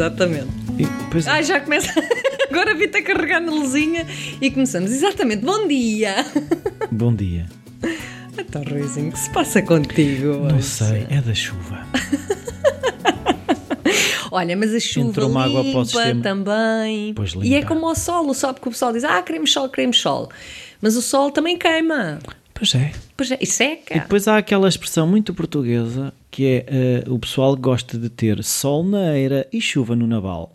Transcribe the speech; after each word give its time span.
Exatamente. 0.00 0.48
E, 0.78 0.86
pois 1.10 1.26
é. 1.26 1.30
Ai, 1.30 1.44
já 1.44 1.60
começa. 1.60 1.92
Agora 2.50 2.74
vi-te 2.74 2.98
a 2.98 3.02
carregar 3.02 3.40
na 3.40 3.52
luzinha 3.52 4.06
e 4.40 4.50
começamos. 4.50 4.90
Exatamente. 4.90 5.44
Bom 5.44 5.68
dia. 5.68 6.24
Bom 6.90 7.14
dia. 7.14 7.46
Então, 8.38 8.62
Ruizinho, 8.62 9.10
o 9.10 9.12
que 9.12 9.18
se 9.18 9.30
passa 9.30 9.60
contigo? 9.60 10.48
Não 10.48 10.56
hoje? 10.56 10.62
sei, 10.62 11.06
é 11.10 11.20
da 11.20 11.34
chuva. 11.34 11.86
Olha, 14.32 14.56
mas 14.56 14.74
a 14.74 14.80
chuva 14.80 15.08
Entrou 15.08 15.38
água 15.38 15.50
para 15.50 15.60
o 15.60 15.64
limpa 15.64 15.84
sistema. 15.84 16.22
também. 16.22 17.14
Pois 17.14 17.34
e 17.34 17.54
é 17.54 17.58
limpa. 17.58 17.68
como 17.68 17.86
o 17.86 17.94
sol, 17.94 18.28
o 18.28 18.34
sol, 18.34 18.54
porque 18.54 18.68
o 18.68 18.72
pessoal 18.72 18.92
diz, 18.92 19.04
ah, 19.04 19.20
queremos 19.22 19.52
sol, 19.52 19.68
queremos 19.68 20.00
sol. 20.00 20.30
Mas 20.80 20.96
o 20.96 21.02
sol 21.02 21.30
também 21.30 21.58
queima. 21.58 22.18
Pois 22.54 22.74
é. 22.74 22.92
É, 23.28 23.38
e 23.40 23.46
seca. 23.46 23.96
E 23.96 24.00
depois 24.00 24.26
há 24.28 24.36
aquela 24.36 24.68
expressão 24.68 25.06
muito 25.06 25.34
portuguesa 25.34 26.12
que 26.30 26.46
é 26.46 26.64
eh, 26.68 27.04
o 27.08 27.18
pessoal 27.18 27.56
gosta 27.56 27.98
de 27.98 28.08
ter 28.08 28.42
sol 28.44 28.84
na 28.84 29.16
eira 29.16 29.46
e 29.52 29.60
chuva 29.60 29.96
no 29.96 30.06
naval. 30.06 30.54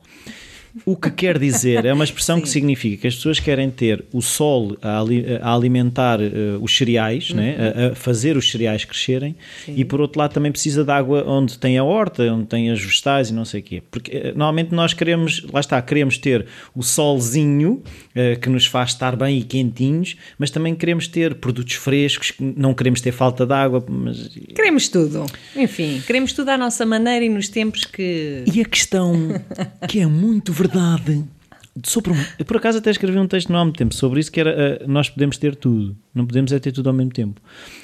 O 0.83 0.95
que 0.95 1.09
quer 1.09 1.39
dizer, 1.39 1.85
é 1.85 1.93
uma 1.93 2.03
expressão 2.03 2.41
que 2.41 2.49
significa 2.49 2.97
que 3.01 3.07
as 3.07 3.15
pessoas 3.15 3.39
querem 3.39 3.69
ter 3.69 4.03
o 4.11 4.21
sol 4.21 4.77
a, 4.81 4.99
ali- 4.99 5.25
a 5.41 5.53
alimentar 5.53 6.19
eh, 6.21 6.57
os 6.59 6.75
cereais, 6.75 7.29
né? 7.29 7.55
a, 7.57 7.91
a 7.91 7.95
fazer 7.95 8.35
os 8.35 8.51
cereais 8.51 8.83
crescerem, 8.83 9.35
e 9.67 9.85
por 9.85 10.01
outro 10.01 10.19
lado 10.19 10.33
também 10.33 10.51
precisa 10.51 10.83
de 10.83 10.91
água 10.91 11.23
onde 11.25 11.57
tem 11.57 11.77
a 11.77 11.83
horta, 11.83 12.23
onde 12.33 12.47
tem 12.47 12.69
as 12.71 12.81
vegetais 12.81 13.29
e 13.29 13.33
não 13.33 13.45
sei 13.45 13.61
o 13.61 13.63
quê. 13.63 13.83
Porque 13.89 14.11
eh, 14.11 14.33
normalmente 14.35 14.73
nós 14.75 14.93
queremos, 14.93 15.45
lá 15.53 15.61
está, 15.61 15.81
queremos 15.81 16.17
ter 16.17 16.45
o 16.75 16.83
solzinho 16.83 17.81
eh, 18.13 18.35
que 18.35 18.49
nos 18.49 18.65
faz 18.65 18.89
estar 18.89 19.15
bem 19.15 19.37
e 19.39 19.43
quentinhos, 19.43 20.17
mas 20.37 20.49
também 20.51 20.75
queremos 20.75 21.07
ter 21.07 21.35
produtos 21.35 21.75
frescos, 21.75 22.33
não 22.39 22.73
queremos 22.73 22.99
ter 22.99 23.11
falta 23.13 23.45
de 23.45 23.53
água, 23.53 23.83
mas 23.87 24.29
Queremos 24.53 24.89
tudo. 24.89 25.25
Enfim, 25.55 26.01
queremos 26.05 26.33
tudo 26.33 26.49
à 26.49 26.57
nossa 26.57 26.85
maneira 26.85 27.23
e 27.23 27.29
nos 27.29 27.47
tempos 27.47 27.85
que. 27.85 28.43
E 28.53 28.59
a 28.61 28.65
questão 28.65 29.41
que 29.87 29.99
é 29.99 30.05
muito 30.05 30.51
verdade. 30.51 30.64
Sobre 31.83 32.13
um- 32.13 32.25
eu 32.39 32.45
por 32.45 32.55
acaso 32.55 32.77
até 32.77 32.89
escrevi 32.89 33.17
um 33.19 33.27
texto 33.27 33.51
não 33.51 33.59
há 33.59 33.65
muito 33.65 33.77
tempo 33.77 33.93
sobre 33.93 34.21
isso, 34.21 34.31
que 34.31 34.39
era 34.39 34.49
eh, 34.51 34.83
nós 34.87 35.09
podemos 35.09 35.37
ter 35.37 35.55
tudo, 35.55 35.93
não 36.13 36.25
podemos 36.25 36.53
é 36.53 36.59
ter 36.59 36.71
tudo 36.71 36.87
ao 36.87 36.95
mesmo 36.95 37.11
tempo. 37.11 37.41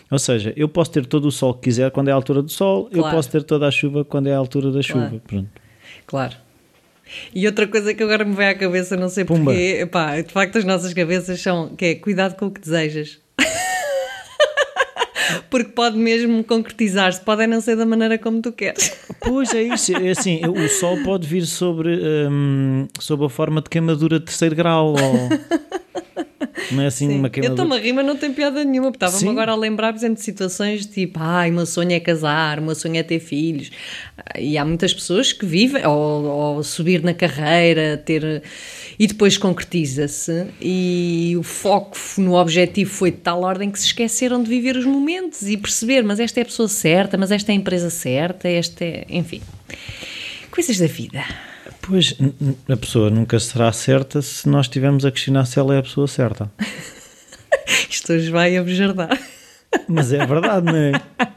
Ou 0.10 0.18
seja, 0.18 0.54
eu 0.56 0.70
posso 0.70 0.92
ter 0.92 1.06
todo 1.06 1.26
o 1.26 1.32
sol 1.32 1.54
que 1.54 1.64
quiser 1.64 1.92
quando 1.92 2.08
é 2.08 2.12
a 2.12 2.16
altura 2.16 2.42
do 2.42 2.50
sol, 2.50 2.88
eu 2.92 3.00
Claro. 3.00 3.18
posso 3.18 3.30
ter 3.30 3.44
toda 3.44 3.68
a 3.68 3.72
chuva 3.72 4.06
quando 4.06 4.28
é 4.28 4.34
a 4.34 4.38
altura 4.38 4.72
da 4.72 4.82
chuva. 4.82 5.08
Claro. 5.08 5.22
Pronto. 5.28 5.50
Claro. 6.08 6.36
E 7.36 7.46
outra 7.46 7.68
coisa 7.68 7.94
que 7.94 8.02
agora 8.02 8.24
me 8.24 8.34
veio 8.34 8.52
à 8.52 8.56
cabeça, 8.56 8.96
não 8.96 9.10
sei 9.10 9.26
Pumba. 9.26 9.52
porquê, 9.52 9.80
epá, 9.82 10.22
de 10.22 10.32
facto 10.32 10.58
as 10.58 10.64
nossas 10.64 10.94
cabeças 10.94 11.42
são 11.42 11.76
que 11.76 11.84
é 11.86 11.96
cuidado 11.96 12.36
com 12.38 12.46
o 12.46 12.52
que 12.52 12.62
desejas. 12.62 13.20
Porque 15.50 15.72
pode 15.72 15.98
mesmo 15.98 16.44
concretizar-se, 16.44 17.22
pode 17.22 17.44
é 17.44 17.48
não 17.48 17.62
ser 17.62 17.76
da 17.76 17.86
maneira 17.86 18.18
como 18.18 18.42
tu 18.42 18.52
queres. 18.52 18.96
Pois 19.20 19.54
é 19.54 19.64
isso, 19.64 19.96
é 19.96 20.10
assim, 20.12 20.42
o 20.46 20.68
sol 20.68 20.98
pode 21.04 21.28
vir 21.28 21.46
sobre, 21.46 22.00
hum, 22.30 22.88
sob 23.00 23.26
a 23.26 23.30
forma 23.30 23.62
de 23.62 23.70
queimadura 23.70 24.20
de 24.20 24.26
terceiro 24.26 24.56
grau, 24.56 24.90
ou... 24.90 25.30
não 26.72 26.84
é 26.84 26.88
assim 26.88 27.08
uma 27.08 27.28
Eu 27.28 27.32
queimadura... 27.32 27.64
estou-me 27.64 27.76
a 27.76 27.84
rir, 27.84 27.94
mas 27.94 28.06
não 28.06 28.16
tem 28.16 28.34
piada 28.34 28.64
nenhuma. 28.64 28.92
porque 28.92 29.06
Estava-me 29.06 29.20
Sim. 29.20 29.30
agora 29.30 29.52
a 29.52 29.56
lembrar, 29.56 29.94
por 29.94 30.00
exemplo, 30.00 30.16
de 30.16 30.24
situações 30.24 30.86
tipo, 30.86 31.20
ai, 31.22 31.50
o 31.52 31.54
meu 31.54 31.66
sonho 31.66 31.92
é 31.92 32.00
casar, 32.00 32.60
o 32.60 32.64
meu 32.64 32.76
sonho 32.76 32.98
é 32.98 33.04
ter 33.04 33.20
filhos. 33.20 33.72
E 34.38 34.58
há 34.58 34.66
muitas 34.66 34.94
pessoas 34.94 35.34
que 35.34 35.46
vivem, 35.46 35.86
ou, 35.86 36.24
ou 36.26 36.64
subir 36.64 37.04
na 37.04 37.14
carreira, 37.14 37.98
ter. 37.98 38.44
E 39.00 39.08
depois 39.08 39.38
concretiza-se, 39.38 40.48
e 40.62 41.36
o 41.38 41.44
foco 41.44 41.98
no 42.18 42.36
objetivo 42.36 42.92
foi 42.92 43.10
de 43.12 43.18
tal 43.18 43.42
ordem 43.42 43.72
que 43.72 43.80
se 43.80 43.88
esqueceram 43.88 44.44
de 44.44 44.50
viver 44.50 44.76
os 44.76 44.86
momentos 44.86 45.48
e 45.48 45.58
perceber, 45.58 46.04
mas 46.04 46.20
esta 46.20 46.40
é 46.40 46.44
a 46.44 46.46
pessoa 46.46 46.68
certa, 46.68 47.18
mas 47.18 47.32
esta 47.32 47.52
é 47.52 47.54
a 47.54 47.56
empresa 47.56 47.90
certa, 47.90 48.48
esta 48.48 48.86
é. 48.86 49.06
Enfim. 49.10 49.42
Coisas 50.52 50.78
da 50.78 50.88
vida. 50.88 51.24
Pois, 51.82 52.16
a 52.70 52.78
pessoa 52.78 53.10
nunca 53.10 53.40
será 53.40 53.72
certa 53.72 54.22
se 54.22 54.48
nós 54.48 54.66
estivermos 54.68 55.04
a 55.06 55.12
questionar 55.12 55.46
se 55.46 55.60
ela 55.60 55.76
é 55.76 55.80
a 55.80 55.84
pessoa 55.84 56.08
certa. 56.08 56.52
Isto 57.90 58.14
hoje 58.14 58.30
vai 58.32 58.56
abjardar. 58.58 59.20
Mas 59.88 60.14
é 60.14 60.26
verdade, 60.26 60.66
não 60.66 60.76
é? 60.76 60.92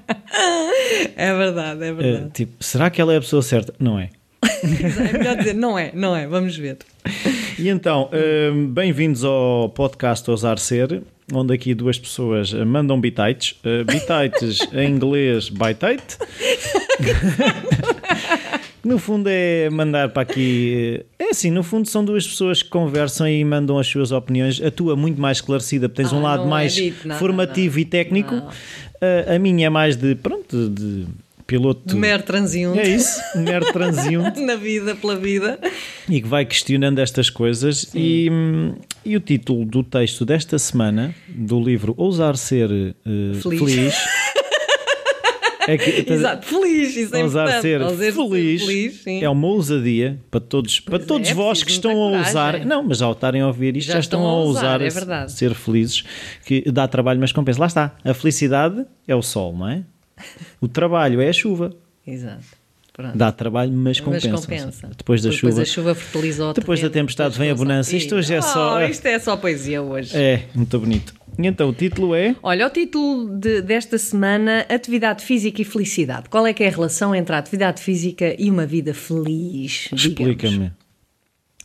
É 1.17 1.33
verdade, 1.37 1.85
é 1.85 1.89
É, 1.89 1.93
verdade. 1.93 2.31
tipo, 2.33 2.53
será 2.63 2.91
que 2.91 3.01
ela 3.01 3.13
é 3.15 3.17
a 3.17 3.21
pessoa 3.21 3.41
certa? 3.43 3.73
Não 3.79 3.99
é. 3.99 4.11
É 4.65 5.13
melhor 5.19 5.37
dizer, 5.37 5.55
não 5.55 5.79
é, 5.79 5.91
não 5.95 6.15
é, 6.17 6.27
vamos 6.27 6.57
ver. 6.57 6.79
E 7.59 7.69
então, 7.69 8.11
hum, 8.53 8.67
bem-vindos 8.69 9.23
ao 9.25 9.69
podcast 9.71 10.29
Ousar 10.31 10.59
Ser, 10.59 11.03
onde 11.33 11.55
aqui 11.55 11.75
duas 11.75 11.99
pessoas 11.99 12.53
eh, 12.53 12.65
mandam 12.65 13.01
bitites. 13.01 13.53
Uh, 13.65 13.85
bitites 13.85 14.67
em 14.73 14.91
inglês, 14.91 15.49
bitite. 15.49 16.19
No 18.85 18.99
fundo 18.99 19.29
é 19.31 19.71
mandar 19.71 20.11
para 20.11 20.23
aqui. 20.23 21.01
eh, 21.19 21.27
É 21.27 21.31
assim, 21.31 21.51
no 21.51 21.63
fundo 21.63 21.89
são 21.89 22.05
duas 22.05 22.27
pessoas 22.27 22.63
que 22.63 22.69
conversam 22.69 23.27
e 23.29 23.43
mandam 23.45 23.79
as 23.79 23.87
suas 23.87 24.13
opiniões. 24.13 24.61
A 24.63 24.71
tua 24.71 24.95
muito 24.97 25.21
mais 25.21 25.39
esclarecida, 25.39 25.89
porque 25.89 26.03
tens 26.03 26.13
Ah, 26.13 26.17
um 26.17 26.23
lado 26.23 26.41
não 26.41 26.47
é 26.49 26.51
mais 26.51 26.75
dito, 26.75 27.09
não, 27.09 27.17
formativo 27.17 27.75
não, 27.77 27.81
e 27.83 27.85
técnico. 27.85 28.35
não. 28.35 28.49
A- 29.29 29.35
a 29.35 29.39
minha 29.39 29.67
é 29.67 29.71
mais 29.71 29.97
de, 29.97 30.15
pronto, 30.15 30.69
de 30.69 31.07
piloto. 31.47 31.83
De 31.87 31.95
mero 31.97 32.23
transiunte. 32.23 32.79
É 32.81 32.89
isso, 32.89 33.21
mero 33.37 33.71
transiunte. 33.73 34.41
Na 34.45 34.57
vida, 34.57 34.95
pela 34.95 35.17
vida. 35.17 35.59
e 36.09 36.21
que 36.23 36.29
vai 36.29 36.45
questionando 36.45 36.99
estas 37.01 37.29
coisas. 37.31 37.91
E, 37.95 38.29
e 39.05 39.17
o 39.17 39.21
título 39.21 39.65
do 39.65 39.83
texto 39.83 40.25
desta 40.25 40.59
semana, 40.59 41.15
do 41.29 41.61
livro 41.61 41.95
Ousar 41.99 42.37
Ser 42.37 42.71
eh, 42.71 42.95
Feliz. 43.43 43.61
Feliz, 43.61 43.95
é 45.69 45.77
que 45.79 46.05
Exato, 46.13 46.47
feliz, 46.47 46.97
isso 46.97 47.15
é 47.17 47.23
Ousar 47.23 47.61
ser 47.61 47.81
Ousar 47.83 48.13
feliz, 48.13 48.63
feliz, 48.65 49.03
sim. 49.03 49.23
é 49.23 49.29
uma 49.29 49.47
ousadia 49.49 50.19
para 50.31 50.41
todos, 50.41 50.81
para 50.81 50.99
Pois 50.99 51.07
todos 51.07 51.29
é, 51.29 51.35
vós 51.35 51.63
que 51.63 51.71
estão 51.71 51.91
a 51.91 52.21
usar. 52.21 52.47
coragem. 52.53 52.67
Não, 52.67 52.83
mas 52.83 53.03
ao 53.03 53.13
estarem 53.13 53.41
a 53.43 53.47
ouvir 53.47 53.77
isto, 53.77 53.93
já, 53.93 53.99
estão, 53.99 54.27
a 54.27 54.33
ousar, 54.35 54.81
é 54.81 54.89
verdade. 54.89 55.33
ser 55.33 55.55
felizes, 55.55 56.05
que 56.45 56.63
dá 56.71 56.87
trabalho, 56.89 57.21
mas 57.21 57.33
compensa. 57.33 57.61
Lá 57.61 57.67
está, 57.67 57.97
a 58.05 58.15
felicidade 58.15 58.85
é 59.07 59.15
o 59.15 59.23
sol, 59.23 59.57
não 59.57 59.69
é? 59.69 59.83
O 60.61 60.69
trabalho 60.69 61.21
é 61.21 61.29
a 61.29 61.33
chuva. 61.33 61.71
Exato. 62.07 62.45
Pronto. 62.97 63.19
Dá 63.19 63.33
trabalho, 63.33 63.73
mas 63.73 63.99
compensa. 63.99 64.31
Mas 64.31 64.41
compensa. 64.41 64.91
Depois 64.97 65.21
da 65.21 65.31
Depois 65.31 65.53
chuva. 65.53 65.63
a 65.63 65.65
chuva 65.65 65.95
fertiliza 65.97 66.47
o 66.47 66.53
Depois 66.53 66.81
da 66.81 66.89
tempestade 66.89 67.31
depois 67.31 67.39
vem 67.45 67.51
a 67.51 67.55
bonança. 67.57 67.97
Isto 67.97 68.15
hoje 68.15 68.33
é 68.35 68.41
só- 68.41 68.77
Oh, 68.77 68.81
isto 68.83 69.05
é 69.07 69.19
só 69.19 69.37
poesia 69.37 69.83
hoje. 69.83 70.17
É, 70.17 70.45
muito 70.55 70.79
bonito. 70.79 71.13
E 71.37 71.45
então 71.45 71.69
o 71.71 71.73
título 71.73 72.15
é. 72.15 72.37
Olha, 72.41 72.65
o 72.69 72.71
título 72.71 73.37
de- 73.37 73.61
desta 73.63 73.99
semana, 73.99 74.65
Atividade 74.69 75.25
Física 75.25 75.61
e 75.61 75.65
Felicidade. 75.65 76.29
Qual 76.29 76.47
é 76.47 76.53
que 76.53 76.63
é 76.63 76.69
a 76.69 76.71
relação 76.71 77.13
entre 77.13 77.35
a 77.35 77.39
atividade 77.41 77.83
física 77.83 78.33
e 78.39 78.49
uma 78.49 78.65
vida 78.65 78.95
feliz? 78.95 79.89
Explica-me. 79.93 80.71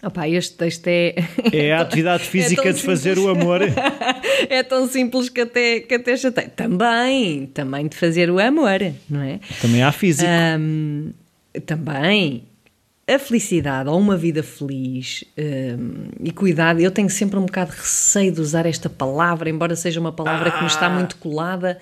Opá, 0.01 0.29
este 0.29 0.55
texto 0.55 0.87
é... 0.87 1.15
É 1.51 1.73
a 1.73 1.81
atividade 1.81 2.23
física 2.29 2.63
tão 2.63 2.71
de 2.71 2.81
fazer 2.81 3.15
simples. 3.15 3.25
o 3.25 3.29
amor. 3.29 3.61
é 4.49 4.63
tão 4.63 4.87
simples 4.87 5.29
que 5.29 5.41
até, 5.41 5.81
que 5.81 5.95
até 5.95 6.15
chatei. 6.15 6.47
Também, 6.47 7.47
também 7.47 7.87
de 7.87 7.97
fazer 7.97 8.31
o 8.31 8.39
amor, 8.39 8.79
não 9.09 9.21
é? 9.21 9.39
Também 9.61 9.83
há 9.83 9.91
físico. 9.91 10.29
Ahm, 10.29 11.11
também 11.65 12.43
a 13.09 13.17
felicidade 13.17 13.89
ou 13.89 13.97
uma 13.97 14.15
vida 14.15 14.43
feliz 14.43 15.23
ahm, 15.37 16.09
e 16.23 16.31
cuidado, 16.31 16.79
eu 16.79 16.91
tenho 16.91 17.09
sempre 17.09 17.39
um 17.39 17.45
bocado 17.45 17.71
de 17.71 17.77
receio 17.77 18.31
de 18.31 18.39
usar 18.39 18.65
esta 18.65 18.89
palavra, 18.89 19.49
embora 19.49 19.75
seja 19.75 19.99
uma 19.99 20.11
palavra 20.11 20.51
que 20.51 20.61
me 20.61 20.67
está 20.67 20.89
muito 20.89 21.15
colada, 21.17 21.79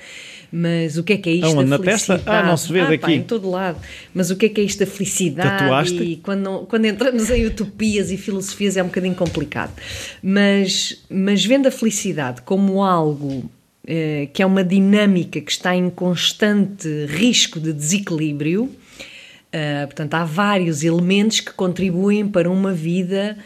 mas 0.51 0.97
o 0.97 1.03
que 1.03 1.13
é 1.13 1.17
que 1.17 1.29
é 1.29 1.33
isto 1.33 1.47
Aonde? 1.47 1.69
da 1.69 1.77
Na 1.77 1.83
testa? 1.83 2.13
felicidade? 2.13 2.45
Ah, 2.45 2.49
não 2.49 2.55
se 2.55 2.71
vê 2.71 2.79
pá, 2.79 2.89
daqui. 2.89 3.13
em 3.13 3.23
todo 3.23 3.49
lado. 3.49 3.77
Mas 4.13 4.31
o 4.31 4.35
que 4.37 4.45
é 4.45 4.49
que 4.49 4.61
é 4.61 4.63
isto 4.63 4.79
da 4.79 4.85
felicidade? 4.85 5.59
Tatuaste? 5.59 6.01
E 6.01 6.15
quando, 6.17 6.65
quando 6.67 6.85
entramos 6.85 7.29
em 7.29 7.45
utopias 7.45 8.09
e 8.11 8.17
filosofias 8.17 8.77
é 8.77 8.83
um 8.83 8.87
bocadinho 8.87 9.15
complicado. 9.15 9.73
Mas, 10.23 11.03
mas 11.09 11.45
vendo 11.45 11.67
a 11.67 11.71
felicidade 11.71 12.41
como 12.43 12.81
algo 12.81 13.49
eh, 13.85 14.29
que 14.33 14.41
é 14.41 14.45
uma 14.45 14.63
dinâmica 14.63 15.41
que 15.41 15.51
está 15.51 15.75
em 15.75 15.89
constante 15.89 16.87
risco 17.07 17.59
de 17.59 17.73
desequilíbrio, 17.73 18.69
eh, 19.51 19.85
portanto, 19.85 20.13
há 20.13 20.23
vários 20.23 20.83
elementos 20.83 21.39
que 21.39 21.53
contribuem 21.53 22.27
para 22.27 22.49
uma 22.49 22.73
vida 22.73 23.37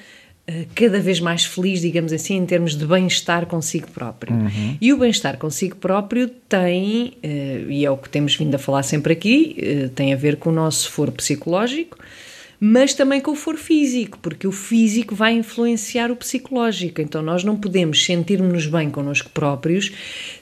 eh, 0.48 0.65
cada 0.74 1.00
vez 1.00 1.19
mais 1.19 1.45
feliz, 1.45 1.81
digamos 1.81 2.12
assim, 2.12 2.38
em 2.38 2.45
termos 2.45 2.75
de 2.75 2.86
bem-estar 2.86 3.45
consigo 3.45 3.89
próprio. 3.92 4.36
E 4.80 4.92
o 4.92 4.98
bem-estar 4.98 5.38
consigo 5.38 5.75
próprio 5.75 6.27
tem, 6.27 7.13
eh, 7.21 7.65
e 7.69 7.86
é 7.86 7.92
o 7.92 7.98
que 7.98 8.09
temos 8.09 8.36
vindo 8.36 8.56
a 8.56 8.59
falar 8.59 8.83
sempre 8.83 9.13
aqui, 9.13 9.89
tem 9.95 10.13
a 10.13 10.18
ver 10.18 10.38
com 10.38 10.50
o 10.50 10.53
nosso 10.53 10.89
foro 10.89 11.12
psicológico, 11.12 11.98
mas 12.63 12.94
também 12.94 13.19
com 13.19 13.31
o 13.31 13.36
foro 13.36 13.58
físico, 13.58 14.19
porque 14.19 14.46
o 14.46 14.52
físico 14.52 15.16
vai 15.16 15.34
influenciar 15.34 16.12
o 16.12 16.16
psicológico. 16.16 17.02
Então 17.02 17.19
nós 17.19 17.44
não 17.44 17.56
podemos 17.56 18.06
sentir-nos 18.06 18.68
bem 18.68 18.92
connosco 18.92 19.31
próprios 19.31 19.92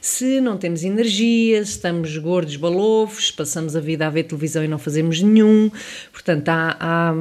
se 0.01 0.41
não 0.41 0.57
temos 0.57 0.83
energia, 0.83 1.63
se 1.63 1.71
estamos 1.71 2.17
gordos, 2.17 2.57
balofos, 2.57 3.31
passamos 3.31 3.73
a 3.73 3.79
vida 3.79 4.05
a 4.05 4.09
ver 4.09 4.23
televisão 4.23 4.61
e 4.61 4.67
não 4.67 4.77
fazemos 4.77 5.21
nenhum. 5.21 5.71
Portanto, 6.11 6.49
há, 6.49 6.75
há, 6.77 7.13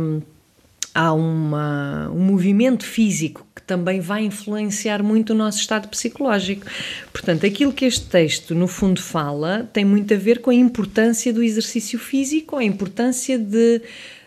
há 0.93 1.13
uma, 1.13 2.11
um 2.11 2.19
movimento 2.19 2.85
físico 2.85 3.47
que 3.55 3.63
também 3.63 4.01
vai 4.01 4.25
influenciar 4.25 5.01
muito 5.01 5.31
o 5.31 5.37
nosso 5.37 5.61
estado 5.61 5.87
psicológico. 5.87 6.67
Portanto, 7.13 7.47
aquilo 7.47 7.73
que 7.73 7.85
este 7.85 8.07
texto, 8.07 8.53
no 8.53 8.67
fundo, 8.67 9.01
fala 9.01 9.71
tem 9.73 9.85
muito 9.85 10.13
a 10.13 10.17
ver 10.17 10.41
com 10.41 10.51
a 10.51 10.55
importância 10.55 11.33
do 11.33 11.41
exercício 11.41 12.01
físico, 12.01 12.57
a 12.57 12.65
importância 12.65 13.39
de 13.39 13.81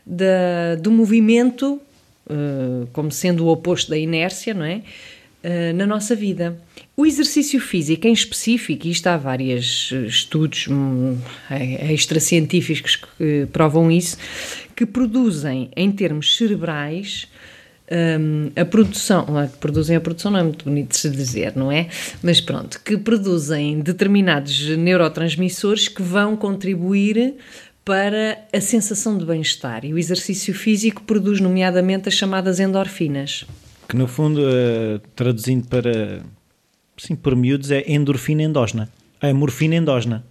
da, 0.05 0.75
do 0.79 0.91
movimento, 0.91 1.81
uh, 2.27 2.87
como 2.93 3.11
sendo 3.11 3.45
o 3.45 3.49
oposto 3.49 3.89
da 3.89 3.97
inércia, 3.97 4.53
não 4.53 4.65
é? 4.65 4.81
Uh, 5.43 5.73
na 5.75 5.85
nossa 5.87 6.15
vida. 6.15 6.59
O 6.95 7.05
exercício 7.05 7.59
físico 7.59 8.07
em 8.07 8.13
específico, 8.13 8.85
e 8.85 8.91
isto 8.91 9.07
há 9.07 9.17
vários 9.17 9.91
estudos 10.07 10.67
um, 10.67 11.17
extracientíficos 11.89 12.95
que 12.95 13.47
provam 13.51 13.89
isso, 13.89 14.17
que 14.75 14.85
produzem, 14.85 15.71
em 15.75 15.91
termos 15.91 16.35
cerebrais, 16.35 17.27
um, 17.91 18.51
a 18.55 18.63
produção, 18.63 19.25
produzem 19.59 19.97
a 19.97 20.01
produção 20.01 20.31
não 20.31 20.39
é 20.39 20.43
muito 20.43 20.63
bonito 20.63 20.91
de 20.91 20.97
se 20.97 21.09
dizer, 21.09 21.53
não 21.55 21.71
é? 21.71 21.87
Mas 22.23 22.39
pronto, 22.39 22.81
que 22.83 22.97
produzem 22.97 23.81
determinados 23.81 24.69
neurotransmissores 24.77 25.89
que 25.89 26.01
vão 26.01 26.37
contribuir 26.37 27.35
para 27.83 28.45
a 28.53 28.61
sensação 28.61 29.17
de 29.17 29.25
bem-estar. 29.25 29.85
E 29.85 29.93
o 29.93 29.97
exercício 29.97 30.53
físico 30.53 31.03
produz, 31.03 31.39
nomeadamente, 31.39 32.07
as 32.07 32.15
chamadas 32.15 32.59
endorfinas. 32.59 33.45
Que, 33.87 33.95
no 33.95 34.07
fundo, 34.07 34.41
uh, 34.41 34.99
traduzindo 35.15 35.67
para, 35.67 36.21
sim, 36.97 37.15
por 37.15 37.35
miúdos, 37.35 37.71
é 37.71 37.83
endorfina 37.91 38.43
endógena. 38.43 38.89
É 39.19 39.33
morfina 39.33 39.75
endógena. 39.75 40.23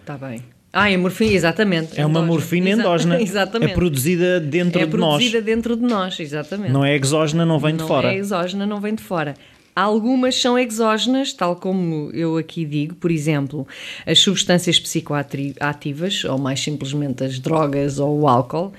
Está 0.00 0.16
bem. 0.16 0.42
Ah, 0.72 0.90
é 0.90 0.96
morfina, 0.96 1.32
exatamente. 1.32 2.00
É 2.00 2.06
uma 2.06 2.22
morfina 2.22 2.70
endógena. 2.70 3.18
exatamente. 3.22 3.72
É 3.72 3.74
produzida 3.74 4.38
dentro 4.38 4.80
é 4.80 4.86
de 4.86 4.96
nós. 4.96 5.14
É 5.14 5.18
produzida 5.18 5.42
dentro 5.42 5.76
de 5.76 5.82
nós, 5.82 6.20
exatamente. 6.20 6.72
Não 6.72 6.84
é 6.84 6.94
exógena, 6.94 7.44
não 7.44 7.58
vem 7.58 7.72
não 7.72 7.78
de 7.78 7.88
fora. 7.88 8.06
Não 8.06 8.14
é 8.14 8.16
exógena, 8.16 8.66
não 8.66 8.80
vem 8.80 8.94
de 8.94 9.02
fora. 9.02 9.34
Algumas 9.80 10.38
são 10.38 10.58
exógenas, 10.58 11.32
tal 11.32 11.56
como 11.56 12.10
eu 12.12 12.36
aqui 12.36 12.66
digo, 12.66 12.94
por 12.96 13.10
exemplo, 13.10 13.66
as 14.06 14.18
substâncias 14.18 14.78
psicoativas, 14.78 16.22
ou 16.24 16.38
mais 16.38 16.60
simplesmente 16.60 17.24
as 17.24 17.38
drogas 17.38 17.98
ou 17.98 18.20
o 18.20 18.28
álcool, 18.28 18.74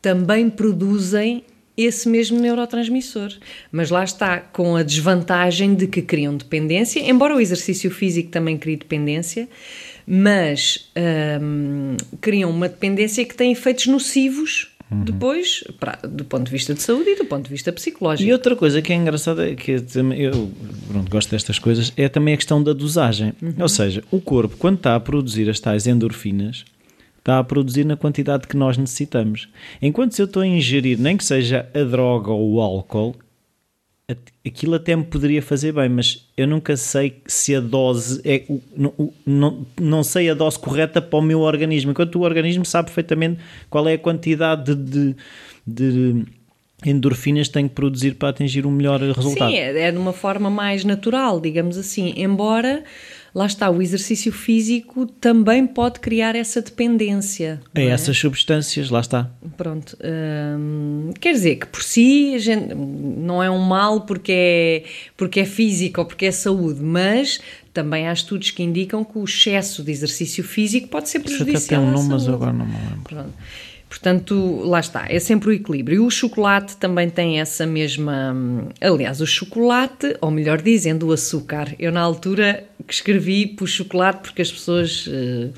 também 0.00 0.48
produzem 0.48 1.44
esse 1.76 2.08
mesmo 2.08 2.40
neurotransmissor. 2.40 3.30
Mas 3.70 3.90
lá 3.90 4.02
está, 4.02 4.38
com 4.40 4.74
a 4.74 4.82
desvantagem 4.82 5.74
de 5.74 5.86
que 5.86 6.00
criam 6.00 6.34
dependência, 6.34 6.98
embora 7.00 7.36
o 7.36 7.40
exercício 7.40 7.90
físico 7.90 8.30
também 8.30 8.56
crie 8.56 8.76
dependência, 8.76 9.46
mas 10.06 10.90
hum, 11.42 11.94
criam 12.22 12.48
uma 12.48 12.70
dependência 12.70 13.22
que 13.22 13.34
tem 13.34 13.52
efeitos 13.52 13.86
nocivos 13.86 14.67
Uhum. 14.90 15.02
Depois, 15.02 15.62
pra, 15.78 15.98
do 16.02 16.24
ponto 16.24 16.46
de 16.46 16.50
vista 16.50 16.72
de 16.72 16.80
saúde 16.80 17.10
e 17.10 17.16
do 17.16 17.24
ponto 17.26 17.44
de 17.44 17.50
vista 17.50 17.72
psicológico. 17.72 18.28
E 18.28 18.32
outra 18.32 18.56
coisa 18.56 18.80
que 18.80 18.92
é 18.92 18.96
engraçada, 18.96 19.54
que 19.54 19.72
eu 19.72 20.50
pronto, 20.88 21.10
gosto 21.10 21.30
destas 21.30 21.58
coisas, 21.58 21.92
é 21.96 22.08
também 22.08 22.34
a 22.34 22.36
questão 22.36 22.62
da 22.62 22.72
dosagem. 22.72 23.34
Uhum. 23.42 23.54
Ou 23.58 23.68
seja, 23.68 24.02
o 24.10 24.20
corpo, 24.20 24.56
quando 24.56 24.76
está 24.76 24.94
a 24.94 25.00
produzir 25.00 25.48
as 25.50 25.60
tais 25.60 25.86
endorfinas, 25.86 26.64
está 27.18 27.38
a 27.38 27.44
produzir 27.44 27.84
na 27.84 27.96
quantidade 27.96 28.46
que 28.46 28.56
nós 28.56 28.78
necessitamos. 28.78 29.48
Enquanto 29.82 30.12
se 30.12 30.22
eu 30.22 30.26
estou 30.26 30.42
a 30.42 30.46
ingerir, 30.46 30.98
nem 30.98 31.16
que 31.16 31.24
seja 31.24 31.68
a 31.74 31.82
droga 31.82 32.30
ou 32.30 32.54
o 32.54 32.60
álcool, 32.60 33.14
aquilo 34.46 34.74
até 34.74 34.96
me 34.96 35.04
poderia 35.04 35.42
fazer 35.42 35.72
bem, 35.72 35.88
mas 35.88 36.26
eu 36.36 36.46
nunca 36.46 36.76
sei 36.76 37.20
se 37.26 37.54
a 37.54 37.60
dose 37.60 38.20
é. 38.24 38.44
Não, 38.74 39.12
não, 39.26 39.66
não 39.78 40.02
sei 40.02 40.30
a 40.30 40.34
dose 40.34 40.58
correta 40.58 41.02
para 41.02 41.18
o 41.18 41.22
meu 41.22 41.40
organismo, 41.40 41.90
enquanto 41.90 42.16
o 42.16 42.22
organismo 42.22 42.64
sabe 42.64 42.86
perfeitamente 42.86 43.38
qual 43.68 43.86
é 43.86 43.94
a 43.94 43.98
quantidade 43.98 44.74
de, 44.74 45.14
de, 45.66 46.24
endorfinas 46.86 47.48
tem 47.48 47.68
que 47.68 47.74
produzir 47.74 48.14
para 48.14 48.30
atingir 48.30 48.64
um 48.66 48.70
melhor 48.70 49.00
resultado. 49.00 49.50
Sim, 49.50 49.58
é, 49.58 49.78
é 49.78 49.92
de 49.92 49.98
uma 49.98 50.14
forma 50.14 50.48
mais 50.48 50.84
natural, 50.84 51.38
digamos 51.38 51.76
assim, 51.76 52.14
embora 52.16 52.84
lá 53.34 53.46
está, 53.46 53.70
o 53.70 53.80
exercício 53.82 54.32
físico 54.32 55.06
também 55.06 55.66
pode 55.66 56.00
criar 56.00 56.34
essa 56.34 56.60
dependência. 56.60 57.60
É, 57.74 57.84
é? 57.84 57.86
essas 57.88 58.16
substâncias, 58.16 58.90
lá 58.90 59.00
está. 59.00 59.30
Pronto. 59.56 59.96
Hum, 60.02 61.12
quer 61.20 61.32
dizer 61.32 61.56
que 61.56 61.66
por 61.66 61.82
si 61.82 62.36
não 63.16 63.42
é 63.42 63.50
um 63.50 63.60
mal 63.60 64.02
porque 64.02 64.32
é, 64.32 64.84
porque 65.16 65.40
é 65.40 65.44
físico 65.44 66.00
ou 66.00 66.06
porque 66.06 66.26
é 66.26 66.32
saúde, 66.32 66.82
mas 66.82 67.40
também 67.72 68.08
há 68.08 68.12
estudos 68.12 68.50
que 68.50 68.62
indicam 68.62 69.04
que 69.04 69.18
o 69.18 69.24
excesso 69.24 69.82
de 69.82 69.92
exercício 69.92 70.42
físico 70.42 70.88
pode 70.88 71.08
ser 71.08 71.20
prejudicial. 71.20 71.56
Isso 71.56 71.66
até 71.66 71.76
tem 71.76 71.86
um 71.86 71.92
nome, 71.92 72.08
mas 72.08 72.28
agora 72.28 72.52
não 72.52 72.66
me 72.66 72.72
lembro. 72.72 73.02
Pronto. 73.04 73.34
Portanto, 73.88 74.60
lá 74.64 74.80
está, 74.80 75.06
é 75.08 75.18
sempre 75.18 75.48
o 75.48 75.52
equilíbrio. 75.52 75.96
E 75.96 75.98
o 76.00 76.10
chocolate 76.10 76.76
também 76.76 77.08
tem 77.08 77.40
essa 77.40 77.66
mesma. 77.66 78.36
Aliás, 78.80 79.20
o 79.20 79.26
chocolate, 79.26 80.14
ou 80.20 80.30
melhor 80.30 80.60
dizendo, 80.60 81.06
o 81.08 81.12
açúcar. 81.12 81.74
Eu, 81.78 81.90
na 81.90 82.00
altura 82.00 82.64
que 82.86 82.92
escrevi, 82.92 83.46
pus 83.46 83.70
chocolate 83.70 84.20
porque 84.20 84.42
as 84.42 84.52
pessoas 84.52 85.06
uh, 85.06 85.52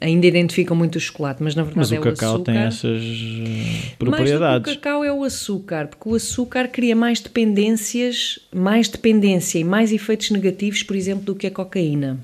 ainda 0.00 0.26
identificam 0.26 0.76
muito 0.76 0.96
o 0.96 1.00
chocolate, 1.00 1.42
mas 1.42 1.54
na 1.54 1.62
verdade 1.62 1.78
mas 1.78 1.92
é 1.92 2.00
o 2.00 2.02
açúcar. 2.02 2.10
Mas 2.10 2.18
o 2.18 2.20
cacau 2.20 2.38
tem 2.40 2.56
essas 2.56 3.02
uh, 3.02 3.96
propriedades. 3.96 4.66
Mas 4.66 4.76
o 4.76 4.80
cacau 4.80 5.04
é 5.04 5.12
o 5.12 5.22
açúcar, 5.22 5.86
porque 5.86 6.08
o 6.08 6.14
açúcar 6.14 6.68
cria 6.68 6.96
mais 6.96 7.20
dependências, 7.20 8.40
mais 8.52 8.88
dependência 8.88 9.58
e 9.58 9.64
mais 9.64 9.92
efeitos 9.92 10.30
negativos, 10.30 10.82
por 10.82 10.96
exemplo, 10.96 11.24
do 11.24 11.34
que 11.34 11.46
a 11.46 11.50
cocaína. 11.50 12.18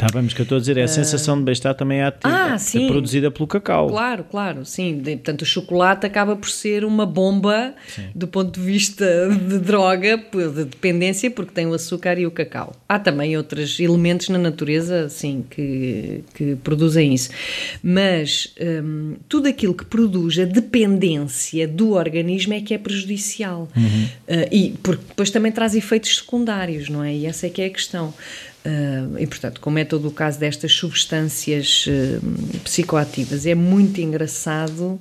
Está 0.00 0.14
bem, 0.14 0.22
mas 0.22 0.32
que 0.32 0.40
eu 0.40 0.44
estou 0.44 0.56
a 0.56 0.60
dizer 0.60 0.78
é 0.78 0.82
a 0.82 0.88
sensação 0.88 1.36
de 1.36 1.44
bem-estar 1.44 1.74
também 1.74 1.98
é, 1.98 2.04
ativa, 2.04 2.34
ah, 2.34 2.56
é 2.56 2.86
produzida 2.86 3.30
pelo 3.30 3.46
cacau. 3.46 3.88
Claro, 3.88 4.24
claro, 4.24 4.64
sim. 4.64 4.98
Portanto, 5.04 5.42
o 5.42 5.44
chocolate 5.44 6.06
acaba 6.06 6.34
por 6.34 6.48
ser 6.48 6.86
uma 6.86 7.04
bomba 7.04 7.74
sim. 7.86 8.06
do 8.14 8.26
ponto 8.26 8.58
de 8.58 8.64
vista 8.64 9.28
de 9.28 9.58
droga, 9.58 10.16
de 10.16 10.64
dependência, 10.64 11.30
porque 11.30 11.52
tem 11.52 11.66
o 11.66 11.74
açúcar 11.74 12.18
e 12.18 12.26
o 12.26 12.30
cacau. 12.30 12.74
Há 12.88 12.98
também 12.98 13.36
outros 13.36 13.78
elementos 13.78 14.30
na 14.30 14.38
natureza, 14.38 15.10
sim, 15.10 15.44
que, 15.50 16.24
que 16.32 16.56
produzem 16.56 17.12
isso. 17.12 17.28
Mas 17.82 18.54
hum, 18.58 19.16
tudo 19.28 19.48
aquilo 19.48 19.74
que 19.74 19.84
produz 19.84 20.38
a 20.38 20.46
dependência 20.46 21.68
do 21.68 21.92
organismo 21.92 22.54
é 22.54 22.62
que 22.62 22.72
é 22.72 22.78
prejudicial. 22.78 23.68
Uhum. 23.76 24.04
Uh, 24.26 24.48
e 24.50 24.74
porque 24.82 25.04
depois 25.08 25.30
também 25.30 25.52
traz 25.52 25.74
efeitos 25.74 26.16
secundários, 26.16 26.88
não 26.88 27.04
é? 27.04 27.14
E 27.14 27.26
essa 27.26 27.46
é 27.46 27.50
que 27.50 27.60
é 27.60 27.66
a 27.66 27.70
questão. 27.70 28.14
Uh, 28.62 29.18
e, 29.18 29.26
portanto, 29.26 29.58
como 29.58 29.78
é 29.78 29.86
todo 29.86 30.08
o 30.08 30.10
caso 30.10 30.38
destas 30.38 30.72
substâncias 30.72 31.86
uh, 31.86 32.58
psicoativas, 32.60 33.46
é 33.46 33.54
muito 33.54 33.98
engraçado 34.02 35.00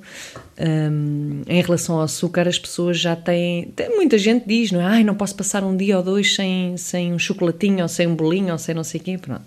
um, 0.57 1.41
em 1.45 1.61
relação 1.61 1.95
ao 1.95 2.03
açúcar. 2.03 2.47
As 2.47 2.57
pessoas 2.57 2.97
já 2.97 3.17
têm. 3.17 3.65
Tem, 3.75 3.89
muita 3.89 4.17
gente 4.17 4.47
diz, 4.47 4.71
não 4.71 4.79
é? 4.79 4.85
Ai, 4.85 5.03
não 5.03 5.13
posso 5.13 5.35
passar 5.35 5.61
um 5.63 5.75
dia 5.75 5.97
ou 5.97 6.03
dois 6.03 6.35
sem, 6.35 6.77
sem 6.77 7.13
um 7.13 7.19
chocolatinho 7.19 7.81
ou 7.81 7.89
sem 7.89 8.07
um 8.07 8.15
bolinho 8.15 8.53
ou 8.53 8.57
sem 8.57 8.73
não 8.73 8.83
sei 8.83 9.01
o 9.01 9.03
quê. 9.03 9.17
Pronto. 9.17 9.43